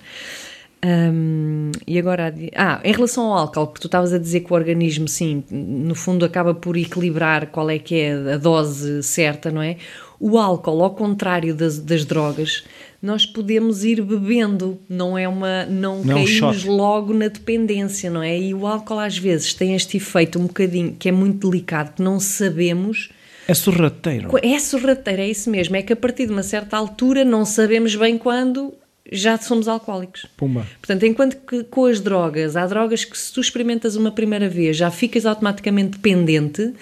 Um, 0.85 1.71
e 1.87 1.97
agora, 1.97 2.35
ah, 2.57 2.81
em 2.83 2.92
relação 2.92 3.26
ao 3.26 3.38
álcool, 3.38 3.69
porque 3.69 3.81
tu 3.81 3.87
estavas 3.87 4.12
a 4.12 4.19
dizer 4.19 4.40
que 4.40 4.52
o 4.52 4.57
organismo, 4.57 5.07
sim, 5.07 5.45
no 5.49 5.95
fundo 5.95 6.25
acaba 6.25 6.54
por 6.54 6.76
equilibrar 6.76 7.47
qual 7.47 7.71
é 7.71 7.78
que 7.78 7.95
é 7.95 8.35
a 8.35 8.37
dose 8.37 9.00
certa, 9.04 9.50
não 9.50 9.62
é? 9.62 9.76
O 10.25 10.38
álcool, 10.38 10.85
ao 10.85 10.95
contrário 10.95 11.52
das, 11.52 11.81
das 11.81 12.05
drogas, 12.05 12.62
nós 13.02 13.26
podemos 13.26 13.83
ir 13.83 14.00
bebendo, 14.00 14.79
não 14.88 15.19
é 15.19 15.26
uma 15.26 15.67
não, 15.67 16.05
não 16.05 16.14
caímos 16.14 16.62
logo 16.62 17.12
na 17.12 17.26
dependência, 17.26 18.09
não 18.09 18.23
é? 18.23 18.38
E 18.38 18.55
o 18.55 18.64
álcool 18.64 19.00
às 19.00 19.19
vezes 19.19 19.52
tem 19.52 19.75
este 19.75 19.97
efeito 19.97 20.38
um 20.38 20.47
bocadinho 20.47 20.95
que 20.97 21.09
é 21.09 21.12
muito 21.12 21.50
delicado, 21.50 21.97
que 21.97 22.02
não 22.02 22.21
sabemos. 22.21 23.11
É 23.49 23.52
sorrateiro. 23.52 24.31
É 24.41 24.61
sorrateiro, 24.61 25.23
é 25.23 25.29
isso 25.29 25.50
mesmo. 25.50 25.75
É 25.75 25.83
que 25.83 25.93
a 25.93 25.97
partir 25.97 26.26
de 26.26 26.33
uma 26.33 26.45
certa 26.45 26.76
altura 26.76 27.25
não 27.25 27.45
sabemos 27.45 27.97
bem 27.97 28.17
quando 28.17 28.73
já 29.11 29.37
somos 29.37 29.67
alcoólicos. 29.67 30.26
Pumba. 30.37 30.64
Portanto, 30.81 31.05
enquanto 31.05 31.37
que 31.38 31.64
com 31.64 31.87
as 31.87 32.00
drogas, 32.00 32.57
há 32.57 32.64
drogas 32.67 33.05
que 33.05 33.19
se 33.19 33.33
tu 33.33 33.41
experimentas 33.41 33.97
uma 33.97 34.12
primeira 34.12 34.49
vez 34.49 34.76
já 34.76 34.88
ficas 34.88 35.26
automaticamente 35.26 35.99
dependente, 35.99 36.73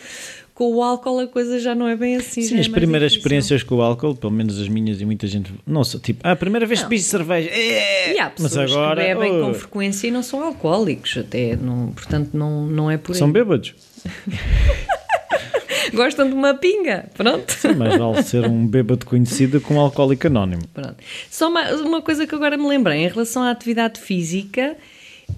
com 0.61 0.75
o 0.75 0.83
álcool 0.83 1.21
a 1.21 1.27
coisa 1.27 1.59
já 1.59 1.75
não 1.75 1.89
é 1.89 1.97
bem 1.97 2.17
assim. 2.17 2.43
Sim, 2.43 2.59
é 2.59 2.61
as 2.61 2.69
primeiras 2.69 3.13
difícil. 3.13 3.21
experiências 3.21 3.63
com 3.63 3.77
o 3.77 3.81
álcool, 3.81 4.15
pelo 4.15 4.31
menos 4.31 4.61
as 4.61 4.69
minhas 4.69 5.01
e 5.01 5.07
muita 5.07 5.27
gente, 5.27 5.51
não 5.67 5.81
tipo, 5.81 6.21
ah, 6.23 6.33
a 6.33 6.37
primeira 6.37 6.67
vez 6.67 6.83
que 6.83 6.89
bebi 6.91 7.01
cerveja, 7.01 7.49
é, 7.51 8.13
e 8.13 8.19
há 8.19 8.31
mas 8.39 8.55
agora 8.59 9.01
que 9.01 9.15
bebem 9.15 9.41
oh. 9.41 9.47
com 9.47 9.55
frequência 9.55 10.09
e 10.09 10.11
não 10.11 10.23
são 10.23 10.45
alcoólicos, 10.45 11.17
até, 11.17 11.57
não, 11.57 11.93
portanto, 11.93 12.33
não, 12.35 12.67
não 12.67 12.91
é 12.91 12.99
por 12.99 13.13
aí. 13.13 13.19
São 13.19 13.33
bêbados. 13.33 13.75
Gostam 15.95 16.29
de 16.29 16.35
uma 16.35 16.53
pinga, 16.53 17.09
pronto. 17.15 17.51
Sim, 17.51 17.77
mas 17.79 17.97
vale 17.97 18.23
ser 18.23 18.45
um 18.45 18.67
bêbado 18.67 19.07
conhecido 19.07 19.63
com 19.63 19.77
um 19.77 19.81
alcoólico 19.81 20.27
anónimo. 20.27 20.69
Pronto. 20.75 20.97
Só 21.31 21.49
uma, 21.49 21.73
uma 21.77 22.03
coisa 22.03 22.27
que 22.27 22.35
agora 22.35 22.59
me 22.59 22.69
lembrei 22.69 22.99
em 22.99 23.09
relação 23.09 23.43
à 23.43 23.51
atividade 23.51 23.99
física 23.99 24.77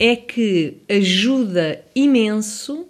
é 0.00 0.16
que 0.16 0.78
ajuda 0.90 1.80
imenso 1.94 2.80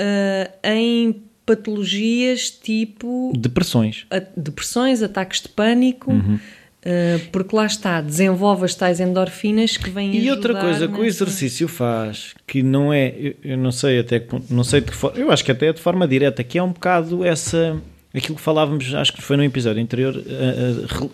uh, 0.00 0.50
em 0.64 1.22
patologias 1.44 2.50
tipo. 2.50 3.32
Depressões. 3.36 4.06
A, 4.10 4.20
depressões, 4.36 5.02
ataques 5.02 5.42
de 5.42 5.48
pânico. 5.48 6.12
Uhum. 6.12 6.38
Uh, 6.84 7.28
porque 7.30 7.54
lá 7.54 7.64
está, 7.64 8.00
desenvolve 8.00 8.64
as 8.64 8.74
tais 8.74 8.98
endorfinas 8.98 9.76
que 9.76 9.88
vêm 9.88 10.16
E 10.16 10.28
outra 10.28 10.52
coisa 10.60 10.88
que 10.88 11.00
o 11.00 11.04
exercício 11.04 11.68
faz, 11.68 12.34
que 12.44 12.60
não 12.60 12.92
é, 12.92 13.14
eu, 13.16 13.34
eu 13.44 13.56
não 13.56 13.70
sei 13.70 14.00
até 14.00 14.18
que 14.18 14.34
não 14.50 14.64
sei 14.64 14.80
de 14.80 14.90
que 14.90 14.96
forma, 14.96 15.16
eu 15.16 15.30
acho 15.30 15.44
que 15.44 15.52
até 15.52 15.68
é 15.68 15.72
de 15.72 15.80
forma 15.80 16.08
direta, 16.08 16.42
que 16.42 16.58
é 16.58 16.62
um 16.62 16.72
bocado 16.72 17.24
essa, 17.24 17.80
aquilo 18.12 18.34
que 18.34 18.42
falávamos, 18.42 18.92
acho 18.96 19.12
que 19.12 19.22
foi 19.22 19.36
no 19.36 19.44
episódio 19.44 19.80
anterior, 19.80 20.16
uh, 20.16 21.04
uh, 21.04 21.10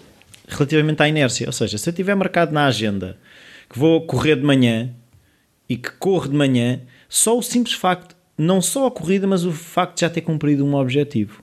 relativamente 0.49 1.03
à 1.03 1.09
inércia. 1.09 1.47
Ou 1.47 1.53
seja, 1.53 1.77
se 1.77 1.91
eu 1.91 1.93
tiver 1.93 2.15
marcado 2.15 2.51
na 2.51 2.65
agenda 2.65 3.19
que 3.69 3.79
vou 3.79 4.01
correr 4.07 4.37
de 4.37 4.45
manhã 4.45 4.89
e 5.69 5.77
que 5.77 5.91
corro 5.91 6.31
de 6.31 6.35
manhã, 6.35 6.81
só 7.11 7.37
o 7.37 7.43
simples 7.43 7.75
facto 7.75 8.17
não 8.39 8.63
só 8.63 8.87
a 8.87 8.91
corrida, 8.91 9.27
mas 9.27 9.45
o 9.45 9.53
facto 9.53 9.97
de 9.97 10.01
já 10.03 10.11
ter 10.11 10.21
cumprido 10.21 10.65
um 10.65 10.75
objetivo. 10.75 11.43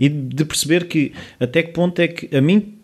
E 0.00 0.08
de 0.08 0.44
perceber 0.44 0.88
que 0.88 1.12
até 1.38 1.62
que 1.62 1.72
ponto 1.72 1.98
é 2.00 2.08
que 2.08 2.36
a 2.36 2.40
mim 2.40 2.78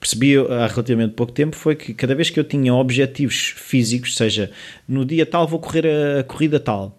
percebi 0.00 0.36
há 0.38 0.66
relativamente 0.66 1.14
pouco 1.14 1.32
tempo 1.32 1.54
foi 1.54 1.74
que 1.74 1.92
cada 1.92 2.14
vez 2.14 2.30
que 2.30 2.40
eu 2.40 2.44
tinha 2.44 2.74
objetivos 2.74 3.54
físicos, 3.56 4.16
seja 4.16 4.50
no 4.88 5.04
dia 5.04 5.26
tal 5.26 5.46
vou 5.46 5.58
correr 5.58 5.86
a, 5.86 6.22
corrida 6.22 6.58
tal, 6.58 6.98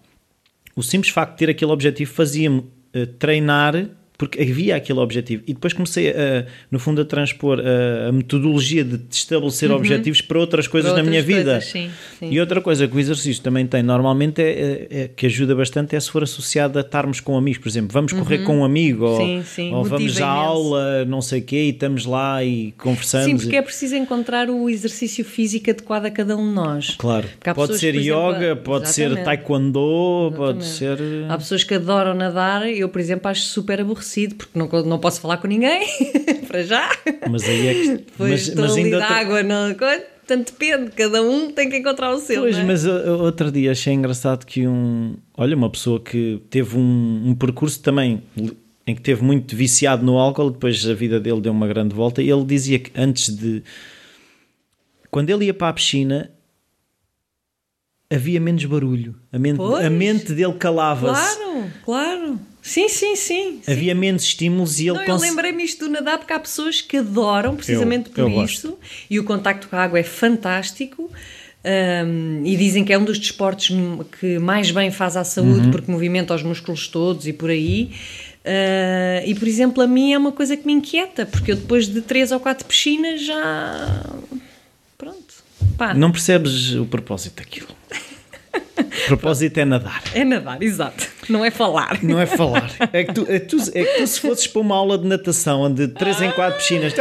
o 0.76 0.82
simples 0.82 1.12
facto 1.12 1.32
de 1.32 1.38
ter 1.38 1.50
aquele 1.50 1.72
objetivo 1.72 2.12
fazia-me 2.12 2.60
uh, 2.60 3.06
treinar 3.18 3.88
porque 4.18 4.42
havia 4.42 4.74
aquele 4.74 4.98
objetivo. 4.98 5.44
E 5.46 5.54
depois 5.54 5.72
comecei, 5.72 6.10
a, 6.10 6.44
no 6.72 6.80
fundo, 6.80 7.00
a 7.00 7.04
transpor 7.04 7.60
a, 7.60 8.10
metodologia 8.10 8.82
de 8.82 9.00
estabelecer 9.08 9.70
uhum. 9.70 9.76
objetivos 9.76 10.20
para 10.20 10.40
outras 10.40 10.66
coisas 10.66 10.90
para 10.90 11.00
outras 11.00 11.06
na 11.06 11.22
minha 11.22 11.22
coisas, 11.22 11.70
vida. 11.70 11.88
Sim, 11.88 11.90
sim. 12.18 12.28
E 12.32 12.40
outra 12.40 12.60
coisa 12.60 12.88
que 12.88 12.96
o 12.96 12.98
exercício 12.98 13.40
também 13.40 13.64
tem, 13.64 13.80
normalmente, 13.80 14.42
é, 14.42 14.50
é, 14.50 14.88
é, 14.90 15.08
que 15.08 15.26
ajuda 15.26 15.54
bastante, 15.54 15.94
é 15.94 16.00
se 16.00 16.10
for 16.10 16.24
associado 16.24 16.80
a 16.80 16.82
estarmos 16.82 17.20
com 17.20 17.38
amigos. 17.38 17.60
Por 17.60 17.68
exemplo, 17.68 17.90
vamos 17.92 18.12
correr 18.12 18.40
uhum. 18.40 18.44
com 18.44 18.58
um 18.58 18.64
amigo, 18.64 19.16
sim, 19.44 19.70
ou, 19.70 19.78
ou 19.78 19.84
vamos 19.84 20.20
à 20.20 20.26
aula, 20.26 21.04
não 21.04 21.22
sei 21.22 21.38
o 21.38 21.44
quê, 21.44 21.66
e 21.66 21.68
estamos 21.70 22.04
lá 22.04 22.42
e 22.42 22.72
conversamos. 22.72 23.26
Sim, 23.26 23.36
porque 23.36 23.56
é 23.56 23.62
preciso 23.62 23.94
encontrar 23.94 24.50
o 24.50 24.68
exercício 24.68 25.24
físico 25.24 25.70
adequado 25.70 26.06
a 26.06 26.10
cada 26.10 26.36
um 26.36 26.48
de 26.48 26.54
nós. 26.54 26.96
Claro. 26.98 27.28
Pode 27.54 27.78
ser 27.78 27.94
yoga, 27.94 28.38
exemplo, 28.38 28.64
pode 28.64 28.88
exatamente. 28.88 29.18
ser 29.18 29.24
taekwondo, 29.24 30.28
exatamente. 30.32 30.36
pode 30.36 30.64
ser... 30.64 30.98
Há 31.28 31.38
pessoas 31.38 31.62
que 31.62 31.74
adoram 31.74 32.14
nadar, 32.14 32.68
eu, 32.68 32.88
por 32.88 33.00
exemplo, 33.00 33.30
acho 33.30 33.42
super 33.42 33.80
aborrecido 33.80 34.07
aborrecido 34.08 34.34
porque 34.36 34.58
não, 34.58 34.68
não 34.84 34.98
posso 34.98 35.20
falar 35.20 35.36
com 35.36 35.46
ninguém, 35.46 35.86
para 36.48 36.62
já. 36.62 36.90
Mas 37.30 37.44
aí 37.44 37.68
é 37.68 37.74
que. 37.74 37.88
Depois 38.08 38.30
mas, 38.30 38.48
estou 38.48 38.62
mas 38.62 38.72
ali 38.72 38.84
ainda 38.84 38.96
de 38.96 39.02
água, 39.02 39.42
não. 39.42 39.74
Portanto, 39.74 40.52
depende, 40.52 40.90
cada 40.92 41.22
um 41.22 41.50
tem 41.52 41.70
que 41.70 41.76
encontrar 41.76 42.12
o 42.12 42.18
seu. 42.18 42.42
Pois, 42.42 42.56
é? 42.56 42.64
mas 42.64 42.84
outro 42.84 43.50
dia 43.50 43.72
achei 43.72 43.92
engraçado 43.92 44.44
que 44.44 44.66
um. 44.66 45.16
Olha, 45.36 45.56
uma 45.56 45.70
pessoa 45.70 46.00
que 46.00 46.42
teve 46.50 46.76
um, 46.76 47.22
um 47.26 47.34
percurso 47.34 47.80
também 47.80 48.22
em 48.86 48.94
que 48.94 49.02
teve 49.02 49.22
muito 49.22 49.54
viciado 49.54 50.04
no 50.04 50.16
álcool, 50.16 50.50
depois 50.50 50.86
a 50.88 50.94
vida 50.94 51.20
dele 51.20 51.42
deu 51.42 51.52
uma 51.52 51.68
grande 51.68 51.94
volta, 51.94 52.22
e 52.22 52.30
ele 52.30 52.44
dizia 52.44 52.78
que 52.78 52.90
antes 52.98 53.34
de. 53.34 53.62
Quando 55.10 55.30
ele 55.30 55.46
ia 55.46 55.54
para 55.54 55.68
a 55.68 55.72
piscina, 55.72 56.30
havia 58.10 58.40
menos 58.40 58.64
barulho. 58.64 59.14
A 59.32 59.38
mente, 59.38 59.60
a 59.60 59.90
mente 59.90 60.32
dele 60.34 60.54
calava-se. 60.54 61.36
Claro, 61.36 61.70
claro. 61.84 62.40
Sim, 62.68 62.86
sim, 62.86 63.16
sim. 63.16 63.62
Havia 63.66 63.94
sim. 63.94 63.98
menos 63.98 64.22
estímulos 64.24 64.78
e 64.78 64.88
ele... 64.88 64.98
Não, 64.98 65.06
cons... 65.06 65.22
eu 65.22 65.30
lembrei-me 65.30 65.64
isto 65.64 65.86
do 65.86 65.90
nadar 65.90 66.18
porque 66.18 66.34
há 66.34 66.38
pessoas 66.38 66.82
que 66.82 66.98
adoram 66.98 67.56
precisamente 67.56 68.08
eu, 68.08 68.12
por 68.12 68.20
eu 68.20 68.44
isso 68.44 68.68
gosto. 68.68 68.78
e 69.08 69.18
o 69.18 69.24
contacto 69.24 69.68
com 69.68 69.76
a 69.76 69.82
água 69.82 69.98
é 69.98 70.02
fantástico 70.02 71.10
um, 71.64 72.44
e 72.44 72.54
dizem 72.56 72.84
que 72.84 72.92
é 72.92 72.98
um 72.98 73.04
dos 73.04 73.18
desportos 73.18 73.70
que 74.20 74.38
mais 74.38 74.70
bem 74.70 74.90
faz 74.90 75.16
à 75.16 75.24
saúde 75.24 75.66
uhum. 75.66 75.70
porque 75.70 75.90
movimenta 75.90 76.34
os 76.34 76.42
músculos 76.42 76.88
todos 76.88 77.26
e 77.26 77.32
por 77.32 77.48
aí. 77.48 77.90
Uh, 78.44 79.24
e, 79.26 79.34
por 79.34 79.48
exemplo, 79.48 79.82
a 79.82 79.86
mim 79.86 80.12
é 80.12 80.18
uma 80.18 80.32
coisa 80.32 80.54
que 80.54 80.66
me 80.66 80.74
inquieta 80.74 81.24
porque 81.24 81.52
eu 81.52 81.56
depois 81.56 81.88
de 81.88 82.02
três 82.02 82.32
ou 82.32 82.38
quatro 82.38 82.66
piscinas 82.66 83.24
já... 83.24 84.04
Pronto. 84.98 85.34
Pá. 85.78 85.94
Não 85.94 86.12
percebes 86.12 86.74
o 86.74 86.84
propósito 86.84 87.36
daquilo. 87.36 87.77
Propósito 89.06 89.58
é 89.58 89.64
nadar. 89.64 90.02
É 90.14 90.24
nadar, 90.24 90.62
exato. 90.62 91.06
Não 91.28 91.44
é 91.44 91.50
falar. 91.50 91.98
Não 92.02 92.20
é 92.20 92.26
falar. 92.26 92.70
É 92.92 93.04
que 93.04 93.12
tu, 93.14 93.26
é 93.28 93.38
tu, 93.38 93.56
é 93.74 93.84
que 93.84 94.00
tu 94.00 94.06
se 94.06 94.20
fosses 94.20 94.46
para 94.46 94.60
uma 94.60 94.74
aula 94.76 94.98
de 94.98 95.06
natação 95.06 95.62
onde 95.62 95.88
3 95.88 96.22
em 96.22 96.30
4 96.30 96.58
piscinas. 96.58 96.94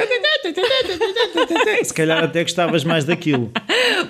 Se 1.84 1.94
calhar 1.94 2.24
até 2.24 2.44
gostavas 2.44 2.84
mais 2.84 3.06
daquilo. 3.06 3.52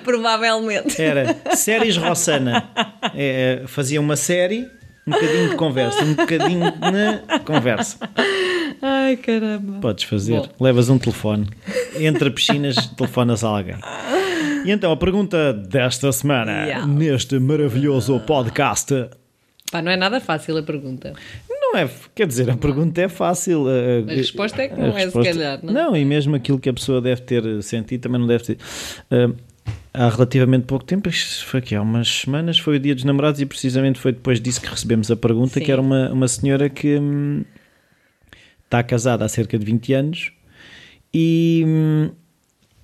Provavelmente. 0.04 1.00
Era 1.00 1.36
séries 1.54 1.96
Rossana. 1.96 2.68
É, 3.14 3.62
fazia 3.66 4.00
uma 4.00 4.16
série, 4.16 4.68
um 5.06 5.12
bocadinho 5.12 5.50
de 5.50 5.56
conversa, 5.56 6.04
um 6.04 6.14
bocadinho 6.14 6.60
na 6.60 7.38
conversa. 7.40 7.98
Ai 8.80 9.16
caramba. 9.16 9.80
Podes 9.80 10.04
fazer. 10.04 10.40
Bom. 10.40 10.48
Levas 10.60 10.88
um 10.88 10.98
telefone. 10.98 11.48
Entre 11.98 12.30
piscinas, 12.30 12.86
telefonas 12.96 13.42
a 13.42 13.48
alguém. 13.48 13.76
E 14.64 14.70
então 14.70 14.92
a 14.92 14.96
pergunta 14.96 15.52
desta 15.52 16.10
semana, 16.12 16.64
yeah. 16.64 16.86
neste 16.86 17.38
maravilhoso 17.38 18.18
podcast. 18.20 18.92
Pá, 19.70 19.82
não 19.82 19.92
é 19.92 19.96
nada 19.96 20.20
fácil 20.20 20.56
a 20.56 20.62
pergunta. 20.62 21.12
Não 21.48 21.76
é, 21.76 21.88
quer 22.14 22.26
dizer, 22.26 22.48
a 22.50 22.56
pergunta 22.56 23.00
é 23.02 23.08
fácil. 23.08 23.66
A, 23.68 24.10
a 24.10 24.14
resposta 24.14 24.62
é 24.62 24.68
que 24.68 24.80
não 24.80 24.96
é, 24.96 25.04
resposta, 25.04 25.32
se 25.32 25.38
calhar. 25.38 25.60
Não? 25.62 25.72
não, 25.72 25.96
e 25.96 26.04
mesmo 26.04 26.34
aquilo 26.34 26.58
que 26.58 26.68
a 26.68 26.72
pessoa 26.72 27.00
deve 27.00 27.20
ter 27.22 27.62
sentido 27.62 28.02
também 28.02 28.20
não 28.20 28.26
deve 28.26 28.44
ter. 28.44 28.58
Uh, 29.10 29.36
há 29.92 30.08
relativamente 30.08 30.64
pouco 30.64 30.84
tempo, 30.84 31.10
foi 31.44 31.60
aqui 31.60 31.74
há 31.74 31.82
umas 31.82 32.08
semanas, 32.08 32.58
foi 32.58 32.76
o 32.76 32.80
Dia 32.80 32.94
dos 32.94 33.04
Namorados 33.04 33.40
e 33.40 33.46
precisamente 33.46 33.98
foi 33.98 34.12
depois 34.12 34.40
disso 34.40 34.60
que 34.60 34.68
recebemos 34.68 35.10
a 35.10 35.16
pergunta, 35.16 35.54
Sim. 35.54 35.60
que 35.60 35.70
era 35.70 35.80
uma, 35.80 36.10
uma 36.10 36.28
senhora 36.28 36.70
que 36.70 36.98
hum, 36.98 37.44
está 38.64 38.82
casada 38.82 39.24
há 39.24 39.28
cerca 39.28 39.58
de 39.58 39.64
20 39.64 39.92
anos 39.92 40.32
e. 41.12 41.64
Hum, 41.66 42.10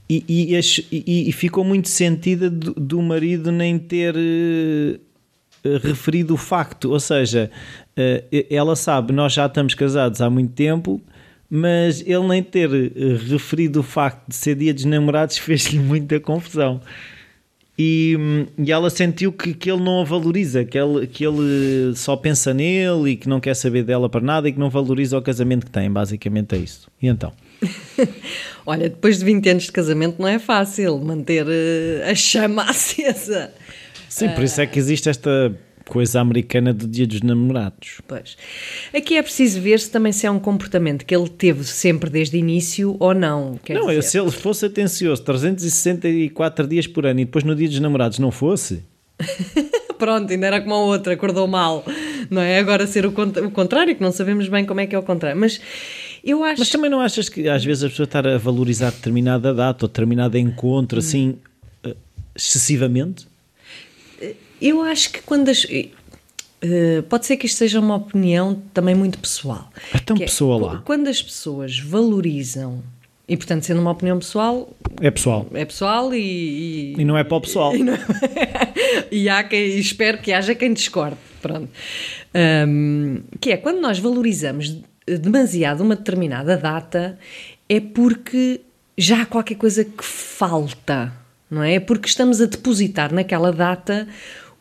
e, 0.08 0.25
e, 0.28 1.28
e, 1.28 1.32
ficou 1.32 1.64
muito 1.64 1.88
sentida 1.88 2.50
do, 2.50 2.75
do 2.75 3.00
marido 3.00 3.50
nem 3.50 3.78
ter 3.78 4.14
uh, 4.14 5.78
referido 5.82 6.34
o 6.34 6.37
facto, 6.37 6.90
ou 6.90 7.00
seja, 7.00 7.50
uh, 7.99 8.44
ela 8.50 8.76
sabe, 8.76 9.12
nós 9.12 9.32
já 9.32 9.46
estamos 9.46 9.75
casados 9.75 10.20
há 10.20 10.28
muito 10.28 10.52
tempo, 10.52 11.00
mas 11.49 12.02
ele 12.02 12.26
nem 12.28 12.42
ter 12.42 12.68
referido 13.28 13.80
o 13.80 13.82
facto 13.82 14.28
de 14.28 14.34
ser 14.34 14.56
dia 14.56 14.75
dos 14.75 14.84
namorados 14.84 15.38
fez-lhe 15.38 15.78
muita 15.78 16.20
confusão. 16.20 16.80
E, 17.76 18.16
e 18.56 18.70
ela 18.70 18.88
sentiu 18.88 19.32
que, 19.32 19.52
que 19.52 19.70
ele 19.70 19.82
não 19.82 20.00
a 20.00 20.04
valoriza, 20.04 20.64
que 20.64 20.78
ele, 20.78 21.08
que 21.08 21.26
ele 21.26 21.94
só 21.96 22.14
pensa 22.14 22.54
nele 22.54 23.11
e 23.11 23.16
que 23.16 23.28
não 23.28 23.40
quer 23.40 23.54
saber 23.54 23.82
dela 23.82 24.08
para 24.08 24.20
nada 24.20 24.49
e 24.49 24.52
que 24.52 24.58
não 24.61 24.70
valoriza 24.70 25.18
o 25.18 25.23
casamento 25.23 25.66
que 25.66 25.73
tem, 25.73 25.90
basicamente 25.90 26.54
é 26.54 26.58
isso. 26.58 26.88
E 27.02 27.08
então? 27.08 27.32
Olha, 28.66 28.88
depois 28.88 29.18
de 29.18 29.25
20 29.25 29.49
anos 29.49 29.62
de 29.64 29.73
casamento 29.73 30.20
não 30.20 30.28
é 30.28 30.38
fácil 30.38 30.99
manter 30.99 31.46
uh, 31.46 32.11
a 32.11 32.14
chama 32.14 32.62
acesa. 32.68 33.52
Sim, 34.08 34.28
por 34.30 34.44
isso 34.44 34.61
é 34.61 34.66
que 34.66 34.78
existe 34.78 35.08
esta 35.08 35.54
coisa 35.88 36.20
americana 36.20 36.73
do 36.73 36.87
Dia 36.87 37.06
dos 37.06 37.20
Namorados. 37.20 38.00
Pois. 38.06 38.37
Aqui 38.94 39.16
é 39.16 39.23
preciso 39.23 39.61
ver 39.61 39.80
se 39.80 39.90
também 39.90 40.12
se 40.12 40.26
é 40.26 40.30
um 40.30 40.38
comportamento 40.38 41.04
que 41.04 41.14
ele 41.14 41.28
teve 41.28 41.64
sempre 41.64 42.08
desde 42.08 42.37
o 42.37 42.38
início 42.38 42.96
ou 42.99 43.14
não. 43.14 43.58
não, 43.68 43.88
dizer. 43.88 44.02
se 44.02 44.18
ele 44.18 44.30
fosse 44.30 44.66
atencioso 44.66 45.23
364 45.23 46.66
dias 46.66 46.87
por 46.87 47.06
ano 47.06 47.20
e 47.20 47.25
depois 47.25 47.44
no 47.44 47.54
Dia 47.54 47.68
dos 47.68 47.80
Namorados 47.80 48.18
não 48.18 48.30
fosse... 48.30 48.82
Pronto, 49.99 50.32
ainda 50.32 50.49
era 50.49 50.61
como 50.61 50.75
a 50.75 50.78
outra, 50.78 51.14
acordou 51.14 51.46
mal, 51.46 51.84
não 52.28 52.42
é? 52.42 52.58
Agora 52.58 52.84
ser 52.84 53.06
o, 53.06 53.11
o 53.11 53.50
contrário, 53.52 53.94
que 53.94 54.02
não 54.02 54.11
sabemos 54.11 54.49
bem 54.49 54.64
como 54.64 54.80
é 54.80 54.87
que 54.87 54.94
é 54.94 54.99
o 54.99 55.04
contrário. 55.04 55.38
Mas 55.38 55.61
eu 56.25 56.43
acho... 56.43 56.61
Mas 56.61 56.71
também 56.71 56.90
não 56.90 57.00
achas 57.00 57.28
que 57.28 57.49
às 57.49 57.64
vezes 57.64 57.85
a 57.85 57.88
pessoa 57.88 58.04
está 58.04 58.21
a 58.21 58.38
valorizar 58.38 58.90
determinada 58.90 59.52
data 59.52 59.85
ou 59.85 59.88
determinado 59.88 60.38
encontro 60.38 60.99
assim 60.99 61.37
eh, 61.83 61.95
excessivamente? 62.35 63.26
Eu 64.61 64.81
acho 64.83 65.12
que 65.12 65.21
quando 65.23 65.50
as. 65.50 65.64
Uh, 65.64 67.02
pode 67.11 67.26
ser 67.26 67.37
que 67.37 67.45
isto 67.45 67.59
seja 67.59 67.78
uma 67.78 67.97
opinião 67.97 68.62
também 68.73 68.95
muito 68.95 69.19
pessoal. 69.19 69.71
É 69.93 69.99
tão 69.99 70.16
pessoal 70.16 70.59
lá. 70.59 70.83
Quando 70.85 71.09
as 71.09 71.23
pessoas 71.23 71.78
valorizam, 71.78 72.83
e 73.28 73.37
portanto, 73.37 73.64
sendo 73.64 73.81
uma 73.81 73.90
opinião 73.90 74.19
pessoal. 74.19 74.75
É 75.00 75.11
pessoal. 75.11 75.47
É 75.52 75.64
pessoal 75.64 76.14
e. 76.14 76.95
E, 76.97 77.00
e 77.00 77.04
não 77.04 77.19
é 77.19 77.25
para 77.25 77.37
o 77.37 77.40
pessoal. 77.40 77.75
E, 77.76 77.83
não, 77.83 77.99
e 79.12 79.28
há 79.28 79.45
quem. 79.45 79.61
E 79.61 79.81
espero 79.81 80.19
que 80.19 80.33
haja 80.33 80.54
quem 80.54 80.73
discorde. 80.73 81.16
Pronto. 81.43 81.69
Um, 82.35 83.21
que 83.40 83.50
é 83.50 83.57
quando 83.57 83.81
nós 83.81 83.99
valorizamos 83.99 84.78
demasiado 85.06 85.82
uma 85.82 85.96
determinada 85.96 86.56
data, 86.56 87.18
é 87.68 87.80
porque 87.80 88.61
já 88.96 89.23
há 89.23 89.26
qualquer 89.26 89.56
coisa 89.56 89.84
que 89.84 90.04
falta, 90.04 91.12
não 91.50 91.62
é? 91.62 91.75
É 91.75 91.80
porque 91.80 92.08
estamos 92.08 92.40
a 92.40 92.46
depositar 92.46 93.12
naquela 93.12 93.52
data 93.52 94.08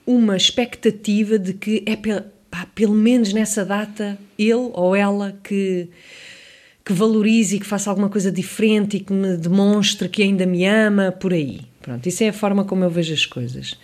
uma 0.06 0.36
expectativa 0.36 1.40
de 1.40 1.54
que 1.54 1.84
é 1.86 1.96
pá, 1.96 2.68
pelo 2.76 2.94
menos 2.94 3.32
nessa 3.32 3.64
data 3.64 4.18
ele 4.38 4.70
ou 4.74 4.96
ela 4.96 5.36
que 5.44 5.90
que 6.86 6.92
valorize 6.92 7.56
e 7.56 7.60
que 7.60 7.66
faça 7.66 7.90
alguma 7.90 8.10
coisa 8.10 8.32
diferente 8.32 8.98
e 8.98 9.00
que 9.00 9.14
me 9.14 9.38
demonstre 9.38 10.10
que 10.10 10.22
ainda 10.22 10.46
me 10.46 10.66
ama, 10.66 11.14
por 11.14 11.32
aí. 11.32 11.62
Pronto, 11.82 12.06
isso 12.08 12.24
é 12.24 12.30
a 12.30 12.34
forma 12.34 12.66
como 12.66 12.84
eu 12.84 12.90
vejo 12.90 13.14
as 13.14 13.26
coisas. 13.26 13.78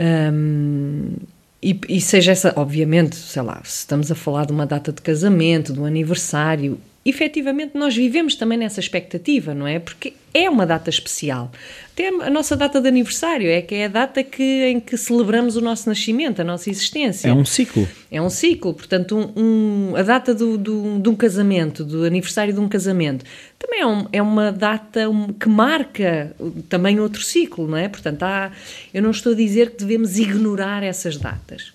Um, 0.00 1.14
e, 1.62 1.80
e, 1.88 2.00
seja 2.00 2.32
essa, 2.32 2.52
obviamente, 2.56 3.14
sei 3.14 3.42
lá, 3.42 3.60
se 3.64 3.78
estamos 3.78 4.10
a 4.10 4.14
falar 4.14 4.46
de 4.46 4.52
uma 4.52 4.66
data 4.66 4.92
de 4.92 5.00
casamento, 5.00 5.72
de 5.72 5.78
um 5.78 5.84
aniversário, 5.84 6.78
efetivamente 7.04 7.76
nós 7.76 7.96
vivemos 7.96 8.36
também 8.36 8.56
nessa 8.56 8.80
expectativa, 8.80 9.54
não 9.54 9.66
é? 9.66 9.78
Porque 9.78 10.14
é 10.32 10.48
uma 10.48 10.64
data 10.64 10.88
especial. 10.88 11.50
Até 11.92 12.08
a 12.08 12.30
nossa 12.30 12.56
data 12.56 12.80
de 12.80 12.88
aniversário 12.88 13.50
é 13.50 13.60
que 13.60 13.74
é 13.74 13.84
a 13.84 13.88
data 13.88 14.22
que, 14.22 14.42
em 14.42 14.80
que 14.80 14.96
celebramos 14.96 15.56
o 15.56 15.60
nosso 15.60 15.88
nascimento, 15.88 16.40
a 16.40 16.44
nossa 16.44 16.70
existência. 16.70 17.28
É 17.28 17.34
um 17.34 17.44
ciclo. 17.44 17.88
É 18.10 18.22
um 18.22 18.30
ciclo, 18.30 18.72
portanto, 18.72 19.16
um, 19.16 19.90
um, 19.92 19.96
a 19.96 20.02
data 20.02 20.32
do, 20.34 20.56
do, 20.56 21.00
de 21.00 21.08
um 21.08 21.16
casamento, 21.16 21.84
do 21.84 22.04
aniversário 22.04 22.54
de 22.54 22.60
um 22.60 22.68
casamento, 22.68 23.24
também 23.58 23.80
é, 23.80 23.86
um, 23.86 24.06
é 24.12 24.22
uma 24.22 24.52
data 24.52 25.02
que 25.38 25.48
marca 25.48 26.34
também 26.68 26.98
outro 27.00 27.22
ciclo, 27.22 27.66
não 27.66 27.76
é? 27.76 27.88
Portanto, 27.88 28.22
há, 28.22 28.52
eu 28.94 29.02
não 29.02 29.10
estou 29.10 29.32
a 29.32 29.36
dizer 29.36 29.70
que 29.70 29.78
devemos 29.78 30.18
ignorar 30.18 30.82
essas 30.82 31.16
datas. 31.16 31.72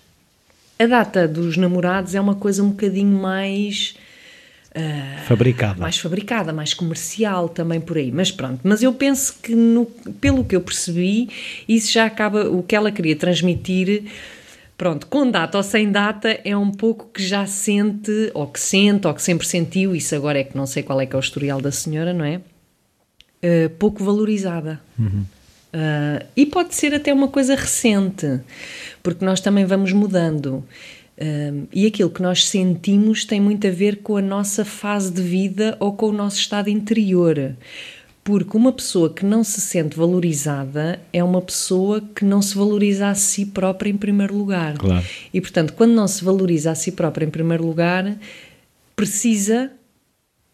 A 0.78 0.86
data 0.86 1.26
dos 1.28 1.56
namorados 1.56 2.14
é 2.14 2.20
uma 2.20 2.36
coisa 2.36 2.62
um 2.62 2.70
bocadinho 2.70 3.20
mais. 3.20 3.96
Uh, 4.78 5.26
fabricada. 5.26 5.80
Mais 5.80 5.98
fabricada, 5.98 6.52
mais 6.52 6.72
comercial 6.72 7.48
também 7.48 7.80
por 7.80 7.96
aí. 7.96 8.12
Mas 8.12 8.30
pronto, 8.30 8.60
mas 8.62 8.82
eu 8.82 8.92
penso 8.92 9.34
que, 9.42 9.54
no, 9.54 9.86
pelo 10.20 10.44
que 10.44 10.54
eu 10.54 10.60
percebi, 10.60 11.28
isso 11.68 11.92
já 11.92 12.06
acaba. 12.06 12.48
O 12.48 12.62
que 12.62 12.76
ela 12.76 12.92
queria 12.92 13.16
transmitir 13.16 14.04
Pronto, 14.78 15.08
com 15.08 15.28
data 15.28 15.58
ou 15.58 15.64
sem 15.64 15.90
data 15.90 16.38
é 16.44 16.56
um 16.56 16.70
pouco 16.70 17.10
que 17.12 17.20
já 17.20 17.44
sente, 17.46 18.30
ou 18.32 18.46
que 18.46 18.60
sente, 18.60 19.08
ou 19.08 19.12
que 19.12 19.20
sempre 19.20 19.44
sentiu, 19.44 19.92
isso 19.94 20.14
agora 20.14 20.38
é 20.38 20.44
que 20.44 20.56
não 20.56 20.66
sei 20.66 20.84
qual 20.84 21.00
é 21.00 21.04
que 21.04 21.16
é 21.16 21.18
o 21.18 21.20
historial 21.20 21.60
da 21.60 21.72
senhora, 21.72 22.14
não 22.14 22.24
é? 22.24 22.40
Uh, 23.42 23.68
pouco 23.70 24.04
valorizada. 24.04 24.80
Uhum. 24.96 25.24
Uh, 25.74 26.24
e 26.36 26.46
pode 26.46 26.76
ser 26.76 26.94
até 26.94 27.12
uma 27.12 27.26
coisa 27.26 27.56
recente, 27.56 28.40
porque 29.02 29.24
nós 29.24 29.40
também 29.40 29.64
vamos 29.64 29.92
mudando. 29.92 30.64
Uh, 31.20 31.66
e 31.72 31.84
aquilo 31.84 32.10
que 32.10 32.22
nós 32.22 32.46
sentimos 32.46 33.24
tem 33.24 33.40
muito 33.40 33.66
a 33.66 33.70
ver 33.70 34.02
com 34.02 34.16
a 34.16 34.22
nossa 34.22 34.64
fase 34.64 35.12
de 35.12 35.20
vida 35.20 35.76
ou 35.80 35.92
com 35.92 36.10
o 36.10 36.12
nosso 36.12 36.38
estado 36.38 36.70
interior. 36.70 37.56
Porque 38.22 38.56
uma 38.56 38.70
pessoa 38.72 39.12
que 39.12 39.24
não 39.24 39.42
se 39.42 39.60
sente 39.60 39.96
valorizada 39.96 41.00
é 41.12 41.24
uma 41.24 41.42
pessoa 41.42 42.00
que 42.14 42.24
não 42.24 42.40
se 42.40 42.54
valoriza 42.54 43.08
a 43.08 43.14
si 43.14 43.46
própria 43.46 43.90
em 43.90 43.96
primeiro 43.96 44.36
lugar. 44.36 44.78
Claro. 44.78 45.04
E 45.34 45.40
portanto, 45.40 45.72
quando 45.72 45.92
não 45.92 46.06
se 46.06 46.22
valoriza 46.22 46.70
a 46.70 46.74
si 46.74 46.92
própria 46.92 47.24
em 47.24 47.30
primeiro 47.30 47.66
lugar, 47.66 48.16
precisa 48.94 49.72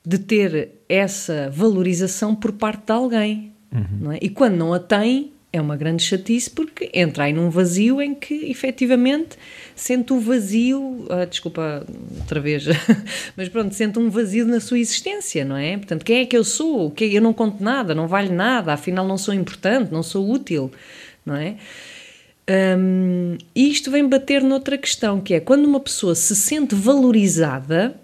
de 0.06 0.18
ter 0.18 0.71
essa 0.88 1.50
valorização 1.50 2.35
por 2.35 2.52
parte 2.52 2.87
de 2.87 2.92
alguém. 2.92 3.52
Uhum. 3.73 4.12
É? 4.12 4.18
E 4.23 4.30
quando 4.30 4.54
não 4.54 4.73
a 4.73 4.78
tem, 4.78 5.34
é 5.55 5.61
uma 5.61 5.77
grande 5.77 6.03
chatice 6.03 6.51
porque 6.51 6.91
entra 6.93 7.25
aí 7.25 7.33
num 7.33 7.49
vazio 7.49 8.03
em 8.03 8.13
que 8.13 8.51
efetivamente 8.51 9.39
sente 9.77 10.13
o 10.13 10.19
vazio, 10.19 11.07
ah, 11.09 11.25
desculpa 11.25 11.87
outra 12.19 12.41
vez, 12.41 12.65
mas 13.37 13.49
pronto, 13.49 13.73
sente 13.73 13.97
um 13.97 14.11
vazio 14.11 14.45
na 14.49 14.59
sua 14.59 14.81
existência, 14.81 15.45
não 15.45 15.57
é? 15.57 15.77
Portanto, 15.77 16.05
quem 16.05 16.23
é 16.23 16.27
que 16.27 16.37
eu 16.37 16.43
sou? 16.43 16.91
Que 16.91 17.15
eu 17.15 17.23
não 17.23 17.33
conto 17.33 17.63
nada, 17.63 17.95
não 17.95 18.09
valho 18.09 18.35
nada, 18.35 18.73
afinal 18.73 19.07
não 19.07 19.17
sou 19.17 19.33
importante, 19.33 19.93
não 19.93 20.03
sou 20.03 20.29
útil, 20.29 20.73
não 21.25 21.37
é? 21.37 21.55
Um, 22.77 23.39
e 23.55 23.71
isto 23.71 23.93
vem 23.93 24.09
bater 24.09 24.43
noutra 24.43 24.77
questão, 24.77 25.21
que 25.21 25.35
é 25.35 25.41
quando 25.41 25.67
uma 25.67 25.79
pessoa 25.79 26.17
se 26.17 26.35
sente 26.35 26.75
valorizada 26.75 27.95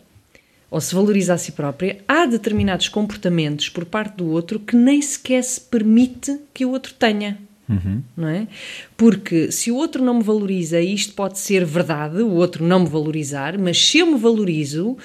ou 0.71 0.81
se 0.81 0.95
valoriza 0.95 1.35
a 1.35 1.39
si 1.39 1.53
própria, 1.53 1.99
há 2.07 2.27
determinados 2.27 2.89
comportamentos 2.89 3.69
por 3.69 3.85
parte 3.85 4.17
do 4.17 4.31
outro 4.31 4.61
que 4.61 4.77
nem 4.77 5.03
sequer 5.03 5.43
se 5.43 5.61
permite 5.61 6.39
que 6.55 6.65
o 6.65 6.71
outro 6.71 6.95
tenha. 6.95 7.39
Uhum. 7.69 8.03
Não 8.17 8.29
é? 8.29 8.49
Porque 8.97 9.51
se 9.53 9.71
o 9.71 9.77
outro 9.77 10.05
não 10.05 10.15
me 10.15 10.23
valoriza, 10.23 10.81
isto 10.81 11.15
pode 11.15 11.39
ser 11.39 11.65
verdade, 11.65 12.21
o 12.23 12.33
outro 12.33 12.65
não 12.65 12.81
me 12.81 12.89
valorizar, 12.89 13.59
mas 13.59 13.79
se 13.79 13.99
eu 13.99 14.07
me 14.07 14.19
valorizo, 14.19 14.97